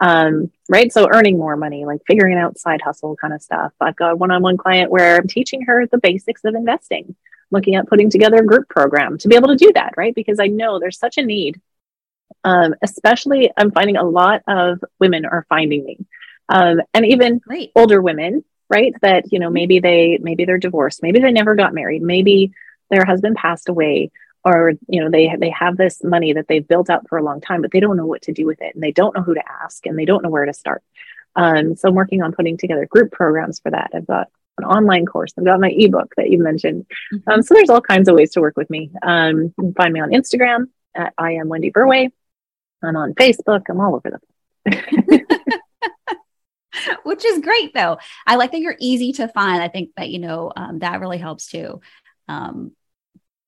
Um, 0.00 0.50
right? 0.68 0.92
So 0.92 1.08
earning 1.12 1.38
more 1.38 1.56
money 1.56 1.84
like 1.84 2.00
figuring 2.06 2.36
out 2.36 2.58
side 2.58 2.80
hustle 2.82 3.14
kind 3.16 3.32
of 3.32 3.42
stuff. 3.42 3.72
I've 3.80 3.96
got 3.96 4.12
a 4.12 4.16
one-on-one 4.16 4.56
client 4.56 4.90
where 4.90 5.16
i'm 5.16 5.28
teaching 5.28 5.62
her 5.62 5.86
the 5.86 5.98
basics 5.98 6.44
of 6.44 6.54
investing 6.54 7.14
looking 7.50 7.74
at 7.74 7.86
putting 7.86 8.10
together 8.10 8.38
a 8.38 8.46
group 8.46 8.68
program 8.68 9.18
to 9.18 9.28
be 9.28 9.36
able 9.36 9.48
to 9.48 9.56
do 9.56 9.70
that 9.74 9.94
right? 9.96 10.14
Because 10.14 10.40
i 10.40 10.46
know 10.46 10.78
there's 10.78 10.98
such 10.98 11.18
a 11.18 11.26
need. 11.26 11.60
Um, 12.44 12.74
especially 12.82 13.50
i'm 13.56 13.70
finding 13.70 13.96
a 13.96 14.04
lot 14.04 14.42
of 14.48 14.82
women 14.98 15.24
are 15.24 15.46
finding 15.48 15.84
me. 15.84 15.98
Um, 16.48 16.80
and 16.92 17.06
even 17.06 17.38
Great. 17.38 17.72
older 17.76 18.02
women 18.02 18.44
right? 18.72 18.94
That 19.02 19.32
you 19.32 19.38
know 19.38 19.46
mm-hmm. 19.46 19.54
maybe 19.54 19.80
they 19.80 20.18
maybe 20.20 20.44
they're 20.44 20.58
divorced 20.58 21.02
maybe 21.02 21.20
they 21.20 21.30
never 21.30 21.54
got 21.54 21.74
married 21.74 22.02
maybe 22.02 22.52
their 22.90 23.04
husband 23.04 23.36
passed 23.36 23.68
away 23.68 24.10
or 24.44 24.72
you 24.88 25.00
know 25.00 25.10
they 25.10 25.34
they 25.38 25.50
have 25.50 25.76
this 25.76 26.02
money 26.02 26.32
that 26.32 26.48
they've 26.48 26.66
built 26.66 26.90
up 26.90 27.08
for 27.08 27.18
a 27.18 27.22
long 27.22 27.40
time 27.40 27.62
but 27.62 27.70
they 27.70 27.80
don't 27.80 27.96
know 27.96 28.06
what 28.06 28.22
to 28.22 28.32
do 28.32 28.46
with 28.46 28.60
it 28.60 28.74
and 28.74 28.82
they 28.82 28.92
don't 28.92 29.14
know 29.14 29.22
who 29.22 29.34
to 29.34 29.42
ask 29.62 29.86
and 29.86 29.98
they 29.98 30.04
don't 30.04 30.22
know 30.22 30.30
where 30.30 30.46
to 30.46 30.52
start. 30.52 30.82
Um, 31.34 31.76
so 31.76 31.88
i'm 31.88 31.94
working 31.94 32.22
on 32.22 32.32
putting 32.32 32.56
together 32.58 32.86
group 32.86 33.12
programs 33.12 33.60
for 33.60 33.70
that. 33.70 33.90
I've 33.94 34.06
got 34.06 34.28
an 34.58 34.64
online 34.64 35.06
course 35.06 35.32
i've 35.38 35.46
got 35.46 35.60
my 35.60 35.70
ebook 35.70 36.14
that 36.16 36.30
you 36.30 36.38
mentioned. 36.42 36.86
Mm-hmm. 37.12 37.30
um, 37.30 37.42
so 37.42 37.54
there's 37.54 37.70
all 37.70 37.80
kinds 37.80 38.08
of 38.08 38.16
ways 38.16 38.32
to 38.32 38.40
work 38.40 38.56
with 38.56 38.68
me. 38.68 38.90
Um, 39.02 39.42
you 39.42 39.54
can 39.58 39.74
find 39.74 39.92
me 39.92 40.00
on 40.00 40.10
instagram 40.10 40.66
at 40.94 41.14
i 41.16 41.32
am 41.32 41.48
wendy 41.48 41.70
Verway. 41.70 42.10
I'm 42.82 42.96
on 42.96 43.14
facebook 43.14 43.62
i'm 43.70 43.80
all 43.80 43.94
over 43.94 44.10
the 44.10 44.20
place 44.20 45.20
which 47.04 47.24
is 47.24 47.40
great 47.40 47.74
though. 47.74 47.98
I 48.26 48.36
like 48.36 48.52
that 48.52 48.60
you're 48.60 48.76
easy 48.80 49.12
to 49.14 49.28
find. 49.28 49.62
I 49.62 49.68
think 49.68 49.90
that, 49.96 50.10
you 50.10 50.18
know, 50.18 50.52
um, 50.56 50.78
that 50.80 51.00
really 51.00 51.18
helps 51.18 51.46
too. 51.46 51.80
Um, 52.28 52.72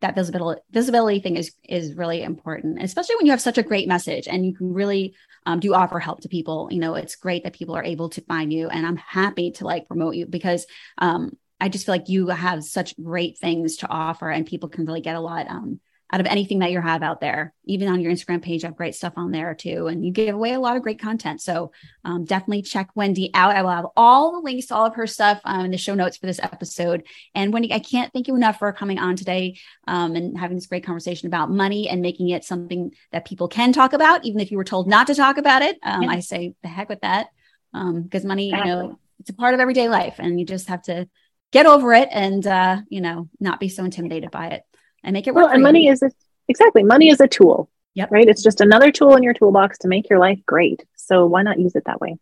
that 0.01 0.15
visibility 0.15 0.61
visibility 0.71 1.21
thing 1.21 1.37
is 1.37 1.53
is 1.67 1.95
really 1.95 2.23
important, 2.23 2.83
especially 2.83 3.17
when 3.17 3.25
you 3.25 3.33
have 3.33 3.41
such 3.41 3.57
a 3.57 3.63
great 3.63 3.89
message 3.89 4.29
and 4.29 4.45
you 4.45 4.55
can 4.55 4.75
really 4.75 5.15
um, 5.47 5.61
do 5.61 5.73
offer 5.73 5.99
help 5.99 6.21
to 6.21 6.29
people. 6.29 6.69
You 6.71 6.79
know, 6.79 6.95
it's 6.95 7.17
great 7.17 7.45
that 7.45 7.55
people 7.55 7.75
are 7.75 7.85
able 7.85 8.11
to 8.11 8.21
find 8.23 8.53
you, 8.53 8.69
and 8.69 8.87
I'm 8.87 8.99
happy 8.99 9.53
to 9.53 9.65
like 9.65 9.89
promote 9.89 10.15
you 10.15 10.27
because 10.27 10.67
um, 10.99 11.37
I 11.59 11.71
just 11.71 11.87
feel 11.87 11.95
like 11.95 12.11
you 12.11 12.29
have 12.29 12.65
such 12.65 13.01
great 13.03 13.39
things 13.39 13.79
to 13.79 13.89
offer, 13.89 14.29
and 14.29 14.45
people 14.45 14.69
can 14.69 14.85
really 14.85 15.01
get 15.01 15.17
a 15.17 15.21
lot 15.21 15.49
um, 15.49 15.81
out 16.13 16.21
of 16.21 16.27
anything 16.27 16.59
that 16.61 16.71
you 16.71 16.81
have 16.81 17.03
out 17.03 17.21
there. 17.21 17.55
Even 17.65 17.89
on 17.89 18.01
your 18.01 18.13
Instagram 18.13 18.43
page, 18.43 18.63
you 18.63 18.69
have 18.69 18.77
great 18.77 18.95
stuff 18.95 19.15
on 19.17 19.33
there 19.33 19.55
too. 19.55 19.87
And 19.87 20.05
you 20.05 20.13
give 20.13 20.35
away 20.35 20.53
a 20.53 20.61
lot 20.61 20.77
of 20.77 20.83
great 20.83 21.01
content. 21.01 21.41
So 21.41 21.73
um, 22.05 22.25
definitely 22.25 22.63
check 22.63 22.91
Wendy 22.95 23.31
out. 23.35 23.57
I 23.57 23.63
will 23.63 23.71
have 23.71 23.87
all 23.97 24.33
the 24.33 24.39
links 24.41 24.67
to 24.67 24.75
all 24.75 24.87
of 24.87 24.95
her 24.95 25.07
stuff 25.07 25.41
um, 25.45 25.65
in 25.65 25.71
the 25.71 25.79
show 25.79 25.95
notes 25.95 26.17
for 26.17 26.27
this 26.27 26.39
episode. 26.41 27.05
And 27.35 27.53
Wendy, 27.53 27.73
I 27.73 27.79
can't 27.79 28.13
thank 28.13 28.29
you 28.29 28.37
enough 28.37 28.59
for 28.59 28.73
coming 28.73 28.99
on 28.99 29.17
today 29.17 29.59
um, 29.89 30.15
and 30.15 30.39
having 30.39 30.57
this 30.57 30.67
great 30.67 30.85
conversation 30.85 31.27
about 31.27 31.51
money 31.51 31.89
and 31.89 32.03
making 32.03 32.29
it 32.29 32.45
something 32.45 32.93
that 33.11 33.25
people 33.25 33.49
can 33.49 33.73
talk 33.73 33.93
about, 33.93 34.25
even 34.25 34.41
if 34.41 34.51
you 34.51 34.59
were 34.59 34.65
told 34.65 34.87
not 34.87 35.07
to 35.07 35.15
talk 35.15 35.39
about 35.39 35.63
it. 35.63 35.79
Um, 35.83 36.03
yeah. 36.03 36.11
I 36.11 36.21
say 36.21 36.55
the 36.63 36.69
heck 36.69 36.89
with 36.89 37.01
that 37.01 37.29
because 37.73 38.25
um, 38.25 38.29
money, 38.29 38.51
you 38.51 38.65
know, 38.65 38.99
it's 39.21 39.31
a 39.31 39.35
part 39.35 39.55
of 39.55 39.61
everyday 39.61 39.89
life 39.89 40.17
and 40.19 40.39
you 40.39 40.45
just 40.45 40.69
have 40.69 40.83
to 40.83 41.09
get 41.51 41.67
over 41.67 41.95
it 41.95 42.09
and, 42.13 42.47
uh, 42.47 42.83
you 42.89 43.01
know, 43.01 43.29
not 43.41 43.59
be 43.59 43.69
so 43.69 43.85
intimidated 43.85 44.31
by 44.31 44.49
it 44.49 44.63
and 45.05 45.15
make 45.15 45.27
it 45.27 45.35
work. 45.35 45.45
Well, 45.45 45.53
and 45.53 45.63
money 45.63 45.87
is 45.87 46.03
a, 46.03 46.11
exactly 46.49 46.83
money 46.83 47.11
is 47.11 47.21
a 47.21 47.29
tool. 47.29 47.71
Yep. 47.95 48.11
Right. 48.11 48.29
It's 48.29 48.43
just 48.43 48.61
another 48.61 48.91
tool 48.91 49.15
in 49.15 49.23
your 49.23 49.35
toolbox 49.35 49.79
to 49.79 49.89
make 49.89 50.11
your 50.11 50.19
life 50.19 50.41
great. 50.47 50.85
So 50.97 51.27
why 51.27 51.43
not 51.43 51.61
use 51.61 51.77
it 51.77 51.85
that 51.87 52.01
way? 52.01 52.17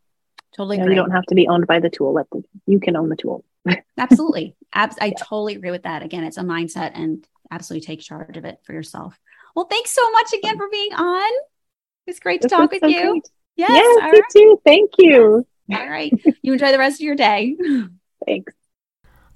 Totally. 0.54 0.76
You, 0.76 0.84
know, 0.84 0.90
you 0.90 0.96
don't 0.96 1.12
have 1.12 1.24
to 1.24 1.34
be 1.34 1.48
owned 1.48 1.66
by 1.66 1.80
the 1.80 1.88
tool. 1.88 2.12
Let 2.12 2.28
the, 2.30 2.44
you 2.66 2.78
can 2.78 2.94
own 2.94 3.08
the 3.08 3.16
tool. 3.16 3.42
absolutely. 3.98 4.54
Abs- 4.74 4.98
I 5.00 5.10
totally 5.10 5.54
agree 5.54 5.70
with 5.70 5.84
that. 5.84 6.02
Again, 6.02 6.24
it's 6.24 6.36
a 6.36 6.42
mindset 6.42 6.92
and 6.94 7.26
absolutely 7.50 7.86
take 7.86 8.00
charge 8.00 8.36
of 8.36 8.44
it 8.44 8.58
for 8.64 8.74
yourself. 8.74 9.18
Well, 9.56 9.64
thanks 9.64 9.92
so 9.92 10.10
much 10.10 10.34
again 10.34 10.58
for 10.58 10.68
being 10.70 10.92
on. 10.92 11.30
It's 12.06 12.20
great 12.20 12.42
to 12.42 12.48
this 12.48 12.52
talk 12.52 12.70
with 12.70 12.80
so 12.80 12.88
you. 12.88 13.10
Great. 13.10 13.30
Yes, 13.56 13.70
yes 13.70 14.02
you 14.02 14.10
right. 14.10 14.22
too. 14.30 14.60
Thank 14.64 14.90
you. 14.98 15.46
All 15.72 15.88
right. 15.88 16.12
You 16.42 16.52
enjoy 16.52 16.72
the 16.72 16.78
rest 16.78 17.00
of 17.00 17.04
your 17.04 17.14
day. 17.14 17.56
Thanks. 18.26 18.52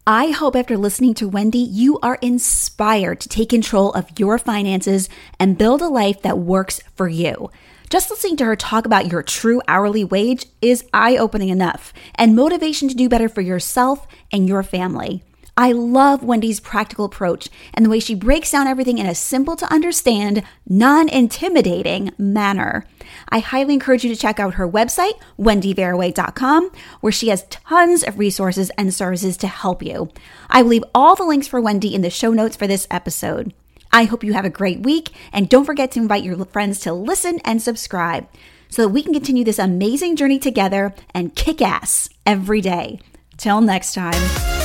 I 0.08 0.30
hope 0.30 0.54
after 0.54 0.78
listening 0.78 1.14
to 1.14 1.28
Wendy, 1.28 1.58
you 1.58 1.98
are 2.00 2.16
inspired 2.22 3.18
to 3.22 3.28
take 3.28 3.48
control 3.48 3.90
of 3.94 4.20
your 4.20 4.38
finances 4.38 5.08
and 5.40 5.58
build 5.58 5.82
a 5.82 5.88
life 5.88 6.22
that 6.22 6.38
works 6.38 6.80
for 6.94 7.08
you. 7.08 7.50
Just 7.90 8.08
listening 8.08 8.36
to 8.36 8.44
her 8.44 8.54
talk 8.54 8.86
about 8.86 9.10
your 9.10 9.24
true 9.24 9.60
hourly 9.66 10.04
wage 10.04 10.46
is 10.62 10.84
eye 10.94 11.16
opening 11.16 11.48
enough 11.48 11.92
and 12.14 12.36
motivation 12.36 12.88
to 12.88 12.94
do 12.94 13.08
better 13.08 13.28
for 13.28 13.40
yourself 13.40 14.06
and 14.30 14.46
your 14.46 14.62
family. 14.62 15.24
I 15.58 15.72
love 15.72 16.22
Wendy's 16.22 16.60
practical 16.60 17.06
approach 17.06 17.48
and 17.72 17.84
the 17.84 17.88
way 17.88 17.98
she 17.98 18.14
breaks 18.14 18.50
down 18.50 18.66
everything 18.66 18.98
in 18.98 19.06
a 19.06 19.14
simple 19.14 19.56
to 19.56 19.72
understand, 19.72 20.42
non 20.68 21.08
intimidating 21.08 22.12
manner. 22.18 22.86
I 23.30 23.38
highly 23.38 23.72
encourage 23.72 24.04
you 24.04 24.14
to 24.14 24.20
check 24.20 24.38
out 24.38 24.54
her 24.54 24.68
website, 24.68 25.18
wendyveraway.com, 25.38 26.70
where 27.00 27.12
she 27.12 27.28
has 27.28 27.44
tons 27.44 28.04
of 28.04 28.18
resources 28.18 28.70
and 28.76 28.92
services 28.92 29.38
to 29.38 29.46
help 29.46 29.82
you. 29.82 30.10
I 30.50 30.60
will 30.60 30.70
leave 30.70 30.84
all 30.94 31.14
the 31.14 31.24
links 31.24 31.48
for 31.48 31.60
Wendy 31.60 31.94
in 31.94 32.02
the 32.02 32.10
show 32.10 32.32
notes 32.32 32.56
for 32.56 32.66
this 32.66 32.86
episode. 32.90 33.54
I 33.90 34.04
hope 34.04 34.22
you 34.22 34.34
have 34.34 34.44
a 34.44 34.50
great 34.50 34.80
week, 34.80 35.10
and 35.32 35.48
don't 35.48 35.64
forget 35.64 35.90
to 35.92 36.00
invite 36.00 36.22
your 36.24 36.44
friends 36.44 36.80
to 36.80 36.92
listen 36.92 37.40
and 37.44 37.62
subscribe 37.62 38.28
so 38.68 38.82
that 38.82 38.88
we 38.90 39.02
can 39.02 39.14
continue 39.14 39.44
this 39.44 39.58
amazing 39.58 40.16
journey 40.16 40.38
together 40.38 40.94
and 41.14 41.34
kick 41.34 41.62
ass 41.62 42.10
every 42.26 42.60
day. 42.60 42.98
Till 43.38 43.60
next 43.60 43.94
time. 43.94 44.55